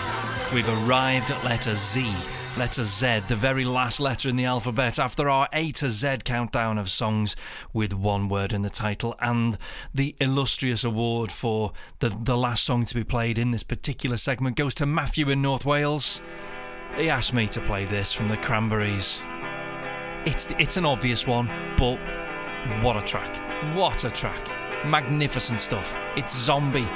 We've 0.51 0.67
arrived 0.67 1.29
at 1.29 1.43
letter 1.43 1.75
Z. 1.75 2.11
Letter 2.57 2.81
Z, 2.81 3.19
the 3.27 3.35
very 3.35 3.63
last 3.63 3.99
letter 3.99 4.29
in 4.29 4.35
the 4.35 4.45
alphabet, 4.45 4.97
after 4.97 5.29
our 5.29 5.47
A 5.53 5.71
to 5.73 5.91
Z 5.91 6.21
countdown 6.25 6.79
of 6.79 6.89
songs 6.89 7.35
with 7.71 7.93
one 7.93 8.29
word 8.29 8.51
in 8.51 8.63
the 8.63 8.69
title, 8.71 9.13
and 9.19 9.59
the 9.93 10.15
illustrious 10.19 10.83
award 10.83 11.31
for 11.31 11.71
the, 11.99 12.09
the 12.09 12.35
last 12.35 12.63
song 12.63 12.83
to 12.85 12.95
be 12.95 13.03
played 13.03 13.37
in 13.37 13.51
this 13.51 13.61
particular 13.61 14.17
segment 14.17 14.55
goes 14.55 14.73
to 14.73 14.87
Matthew 14.87 15.29
in 15.29 15.43
North 15.43 15.65
Wales. 15.65 16.19
He 16.97 17.11
asked 17.11 17.35
me 17.35 17.47
to 17.49 17.61
play 17.61 17.85
this 17.85 18.11
from 18.11 18.27
the 18.27 18.37
Cranberries. 18.37 19.23
It's 20.25 20.47
it's 20.57 20.77
an 20.77 20.85
obvious 20.87 21.27
one, 21.27 21.47
but 21.77 21.99
what 22.81 22.97
a 22.97 23.01
track! 23.01 23.35
What 23.75 24.03
a 24.05 24.11
track! 24.11 24.47
Magnificent 24.85 25.59
stuff. 25.59 25.95
It's 26.15 26.35
Zombie. 26.35 26.87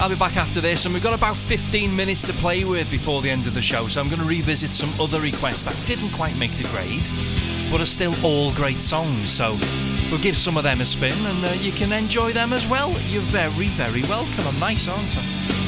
I'll 0.00 0.08
be 0.08 0.14
back 0.14 0.36
after 0.36 0.60
this, 0.60 0.84
and 0.84 0.94
we've 0.94 1.02
got 1.02 1.12
about 1.12 1.36
15 1.36 1.94
minutes 1.94 2.26
to 2.28 2.32
play 2.34 2.64
with 2.64 2.90
before 2.90 3.20
the 3.20 3.30
end 3.30 3.46
of 3.46 3.54
the 3.54 3.60
show, 3.60 3.86
so 3.88 4.00
I'm 4.00 4.08
going 4.08 4.20
to 4.20 4.28
revisit 4.28 4.70
some 4.70 4.90
other 5.00 5.20
requests 5.20 5.64
that 5.64 5.76
didn't 5.86 6.10
quite 6.10 6.36
make 6.38 6.52
the 6.52 6.64
grade, 6.68 7.10
but 7.70 7.80
are 7.80 7.86
still 7.86 8.14
all 8.24 8.52
great 8.52 8.80
songs. 8.80 9.28
So 9.30 9.58
we'll 10.10 10.20
give 10.20 10.36
some 10.36 10.56
of 10.56 10.62
them 10.62 10.80
a 10.80 10.84
spin, 10.84 11.12
and 11.26 11.44
uh, 11.44 11.52
you 11.58 11.72
can 11.72 11.92
enjoy 11.92 12.32
them 12.32 12.52
as 12.52 12.66
well. 12.68 12.92
You're 13.08 13.22
very, 13.22 13.66
very 13.66 14.02
welcome. 14.02 14.46
I'm 14.46 14.58
nice, 14.60 14.88
aren't 14.88 15.18
I? 15.18 15.67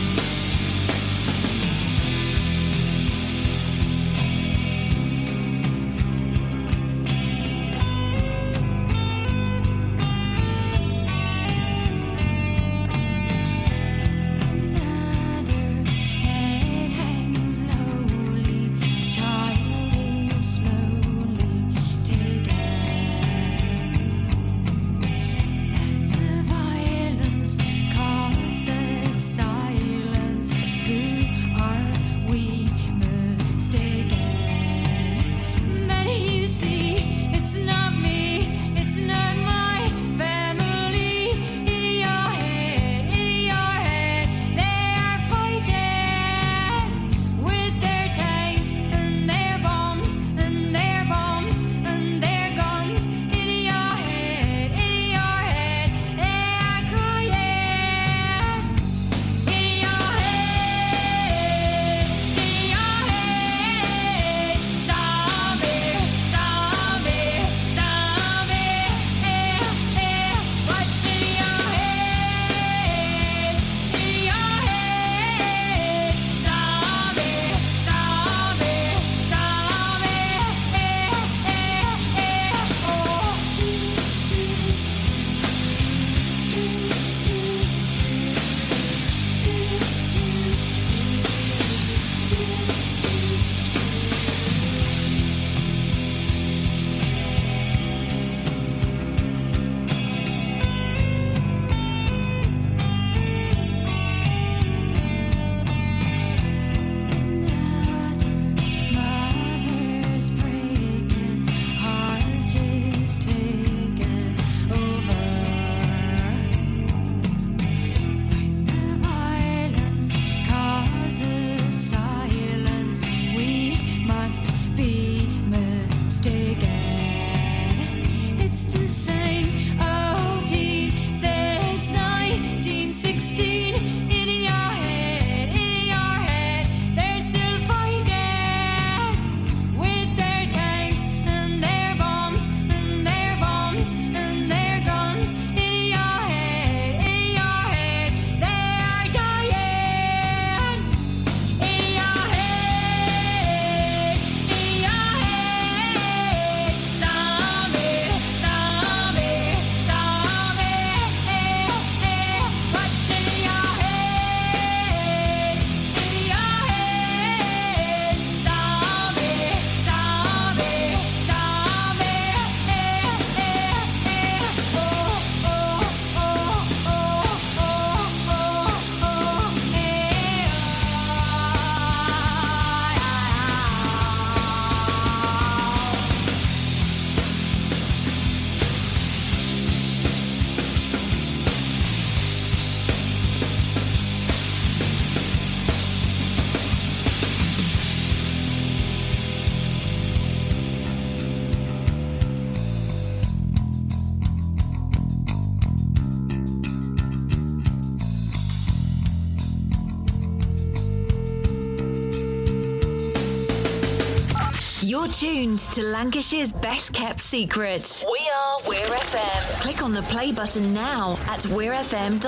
To 215.72 215.82
Lancashire's 215.84 216.52
best 216.52 216.92
kept 216.92 217.20
secret. 217.20 218.04
We 218.10 218.30
are 218.34 218.68
Weir 218.68 218.80
FM. 218.80 219.62
Click 219.62 219.82
on 219.84 219.92
the 219.92 220.02
play 220.02 220.32
button 220.32 220.74
now 220.74 221.12
at 221.28 221.40
weirfm.co.uk. 221.40 222.20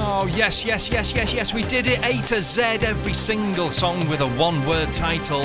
Oh, 0.00 0.26
yes, 0.26 0.64
yes, 0.64 0.90
yes, 0.90 1.14
yes, 1.14 1.32
yes, 1.32 1.54
we 1.54 1.62
did 1.62 1.86
it. 1.86 2.04
A 2.04 2.20
to 2.22 2.40
Z, 2.40 2.62
every 2.82 3.12
single 3.12 3.70
song 3.70 4.08
with 4.08 4.20
a 4.20 4.28
one 4.30 4.66
word 4.66 4.92
title. 4.92 5.42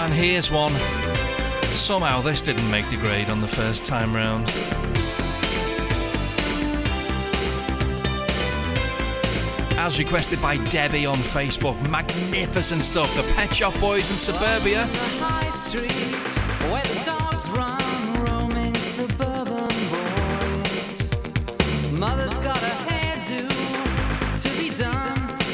And 0.00 0.14
here's 0.14 0.50
one. 0.50 0.72
Somehow 1.64 2.22
this 2.22 2.42
didn't 2.42 2.70
make 2.70 2.88
the 2.88 2.96
grade 2.96 3.28
on 3.28 3.42
the 3.42 3.48
first 3.48 3.84
time 3.84 4.14
round. 4.14 4.48
as 9.88 9.98
requested 9.98 10.40
by 10.42 10.58
Debbie 10.66 11.06
on 11.06 11.16
Facebook. 11.16 11.76
Magnificent 11.88 12.84
stuff. 12.84 13.08
The 13.16 13.22
Pet 13.34 13.54
Shop 13.54 13.72
Boys 13.80 14.10
in 14.10 14.16
Suburbia. 14.16 14.86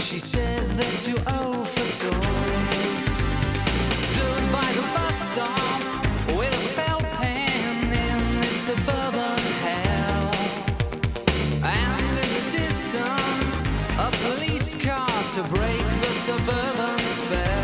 She 0.00 0.20
says 0.20 0.76
they're 0.76 1.00
too 1.00 1.18
old 1.32 1.68
for 1.68 1.86
toys. 2.02 3.06
Stood 4.04 4.52
by 4.52 4.68
the 4.76 4.82
bus 4.94 5.32
stop. 5.32 5.93
to 15.34 15.42
break 15.48 15.78
the 15.78 16.14
suburban 16.22 16.98
spell. 17.00 17.63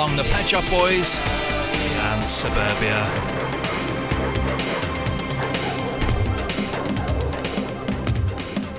along 0.00 0.16
the 0.16 0.24
Pet 0.24 0.48
Shop 0.48 0.64
Boys 0.70 1.20
and 2.08 2.24
Suburbia. 2.24 3.06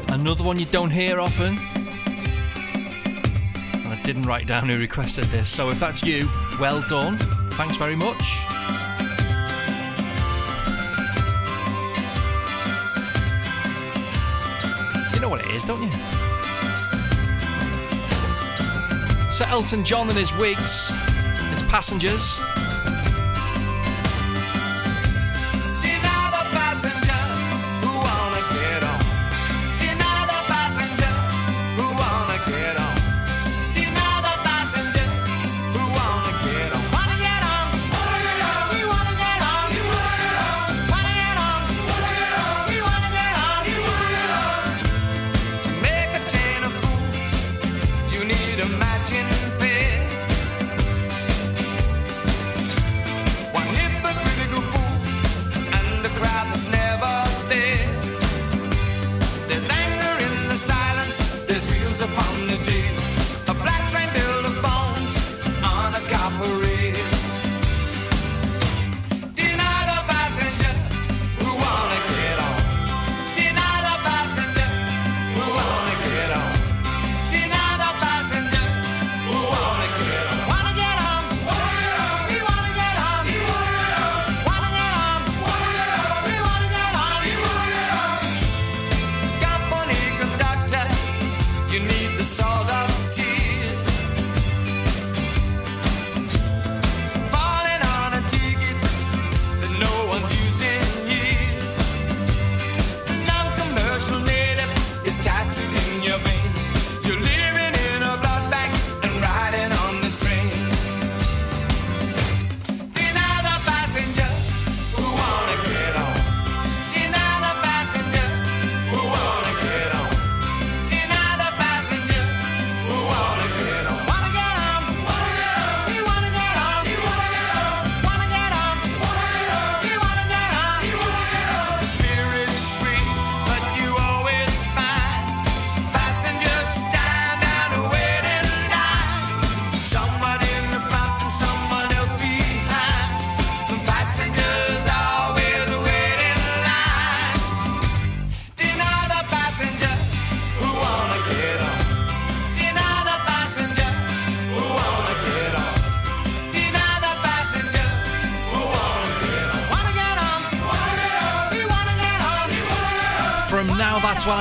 another 0.10 0.44
one 0.44 0.58
you 0.58 0.66
don't 0.66 0.90
hear 0.90 1.20
often. 1.20 1.60
And 3.74 3.88
I 3.88 4.02
didn't 4.04 4.24
write 4.24 4.48
down 4.48 4.68
who 4.68 4.80
requested 4.80 5.26
this, 5.26 5.48
so 5.48 5.70
if 5.70 5.80
that's 5.80 6.02
you, 6.04 6.28
well 6.60 6.82
done. 6.88 7.20
Thanks 7.52 7.78
very 7.78 7.96
much. 7.96 8.42
You 15.14 15.20
know 15.20 15.30
what 15.30 15.46
it 15.46 15.52
is, 15.52 15.66
don't 15.66 15.84
you? 15.84 15.92
Sir 19.32 19.46
Elton 19.50 19.86
John 19.86 20.10
and 20.10 20.18
his 20.18 20.36
wigs 20.38 20.92
passengers. 21.72 22.51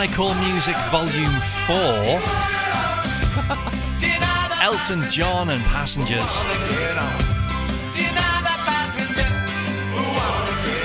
Call 0.06 0.34
Music 0.34 0.76
Volume 0.90 1.40
4. 1.66 1.76
Elton 4.62 5.10
John 5.10 5.50
and 5.50 5.62
Passengers. 5.64 6.24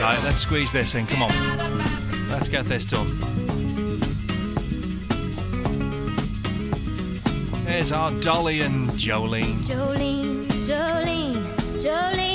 Right, 0.01 0.19
let's 0.23 0.39
squeeze 0.39 0.73
this 0.73 0.95
in. 0.95 1.05
Come 1.05 1.23
on. 1.23 1.31
Let's 2.29 2.49
get 2.49 2.65
this 2.65 2.85
done. 2.85 3.07
Here's 7.65 7.91
our 7.91 8.11
Dolly 8.19 8.61
and. 8.61 8.89
Jolene, 8.91 9.59
Jolene, 9.63 10.45
Jolene, 10.65 11.35
Jolene. 11.81 12.34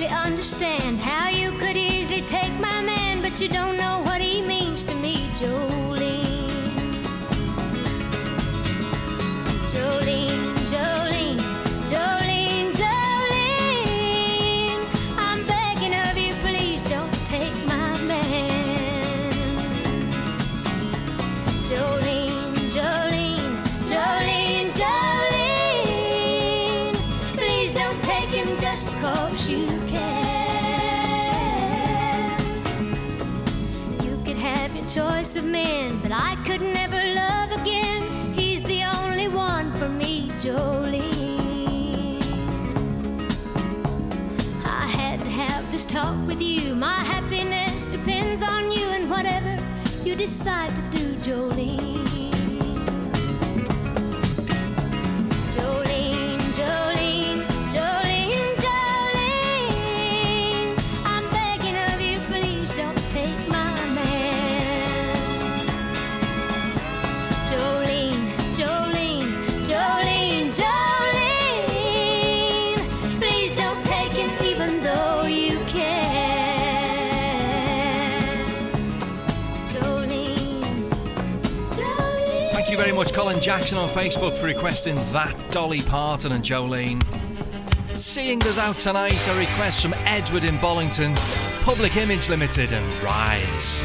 Understand 0.00 0.98
how 0.98 1.28
you 1.28 1.52
could 1.58 1.76
easily 1.76 2.22
take 2.22 2.52
my 2.54 2.80
man, 2.82 3.20
but 3.20 3.38
you 3.40 3.48
don't 3.48 3.76
know 3.76 4.00
what 4.04 4.22
he 4.22 4.40
means 4.40 4.61
Jackson 83.42 83.76
on 83.76 83.88
Facebook, 83.88 84.38
for 84.38 84.46
requesting 84.46 84.94
that 85.12 85.34
Dolly 85.50 85.80
Parton 85.80 86.30
and 86.30 86.44
Jolene. 86.44 87.02
Seeing 87.96 88.40
us 88.44 88.56
out 88.56 88.78
tonight, 88.78 89.26
a 89.26 89.34
request 89.34 89.82
from 89.82 89.94
Edward 90.04 90.44
in 90.44 90.54
Bollington, 90.58 91.16
Public 91.64 91.96
Image 91.96 92.28
Limited, 92.28 92.72
and 92.72 93.02
Rise. 93.02 93.84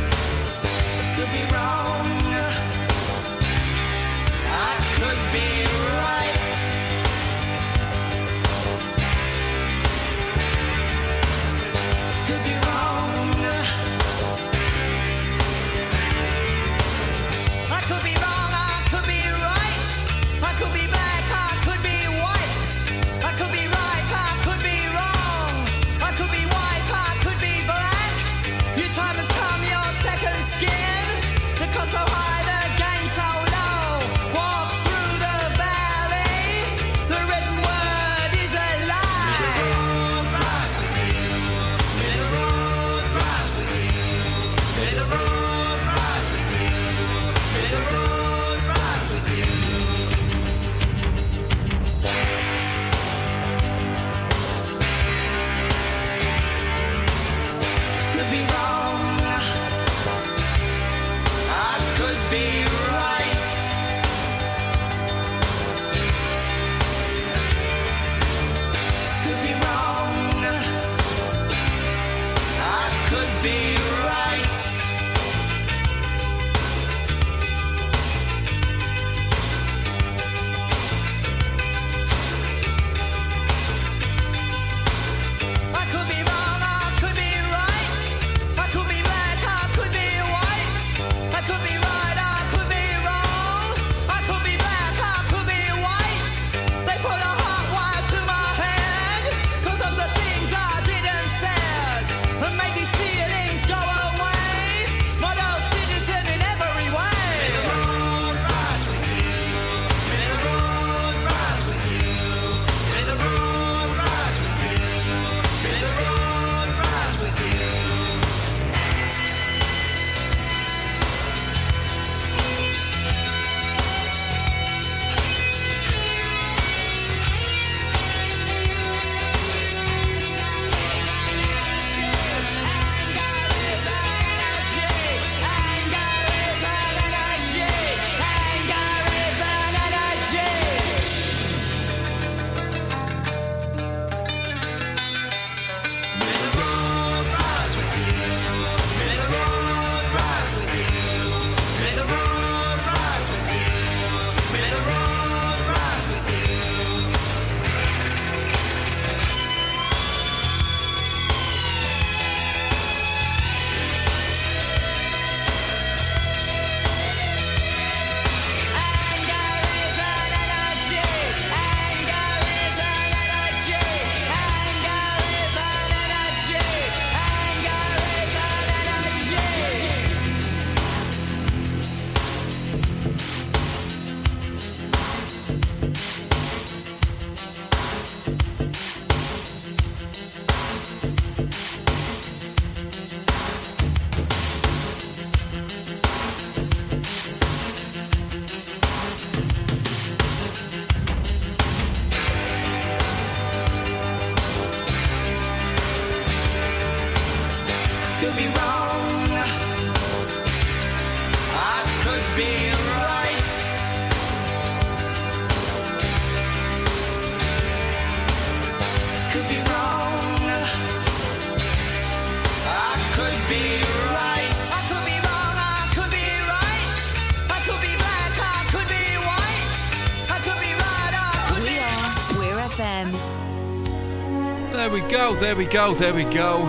There 235.48 235.56
we 235.56 235.66
go, 235.66 235.94
there 235.94 236.14
we 236.14 236.26
go. 236.26 236.66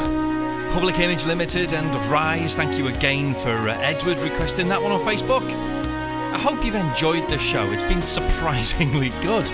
Public 0.70 1.00
Image 1.00 1.26
Limited 1.26 1.72
and 1.72 1.92
Rise, 2.08 2.54
thank 2.54 2.78
you 2.78 2.86
again 2.86 3.34
for 3.34 3.68
uh, 3.68 3.76
Edward 3.80 4.20
requesting 4.20 4.68
that 4.68 4.80
one 4.80 4.92
on 4.92 5.00
Facebook. 5.00 5.42
I 5.50 6.38
hope 6.38 6.64
you've 6.64 6.76
enjoyed 6.76 7.28
the 7.28 7.40
show. 7.40 7.64
It's 7.72 7.82
been 7.82 8.02
surprisingly 8.18 9.08
good. 9.20 9.50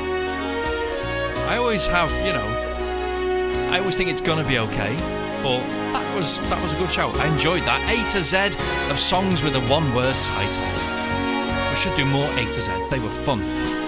I 1.48 1.56
always 1.56 1.86
have, 1.86 2.10
you 2.26 2.34
know, 2.34 3.70
I 3.72 3.78
always 3.78 3.96
think 3.96 4.10
it's 4.10 4.20
gonna 4.20 4.46
be 4.46 4.58
okay, 4.58 4.94
but 5.42 5.60
that 5.94 6.14
was 6.14 6.38
that 6.50 6.62
was 6.62 6.74
a 6.74 6.76
good 6.76 6.92
show. 6.92 7.08
I 7.08 7.26
enjoyed 7.28 7.62
that. 7.62 7.80
A 7.88 8.06
to 8.10 8.20
Z 8.20 8.58
of 8.90 8.98
songs 8.98 9.42
with 9.42 9.56
a 9.56 9.72
one-word 9.72 10.14
title. 10.20 11.70
We 11.70 11.76
should 11.76 11.96
do 11.96 12.04
more 12.04 12.30
A 12.32 12.44
to 12.44 12.60
Zs. 12.60 12.90
They 12.90 12.98
were 12.98 13.08
fun. 13.08 13.83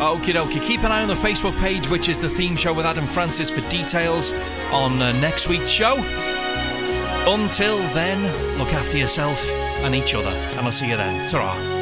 Okie 0.00 0.32
dokie. 0.32 0.62
Keep 0.62 0.84
an 0.84 0.92
eye 0.92 1.02
on 1.02 1.08
the 1.08 1.14
Facebook 1.14 1.58
page, 1.60 1.86
which 1.88 2.08
is 2.08 2.16
the 2.16 2.28
theme 2.28 2.56
show 2.56 2.72
with 2.72 2.86
Adam 2.86 3.06
Francis, 3.06 3.50
for 3.50 3.60
details 3.68 4.32
on 4.72 5.00
uh, 5.02 5.12
next 5.20 5.46
week's 5.46 5.68
show. 5.68 5.94
Until 7.26 7.76
then, 7.88 8.22
look 8.58 8.72
after 8.72 8.96
yourself 8.96 9.46
and 9.84 9.94
each 9.94 10.14
other, 10.14 10.30
and 10.30 10.60
I'll 10.60 10.72
see 10.72 10.88
you 10.88 10.96
then. 10.96 11.28
ta 11.28 11.79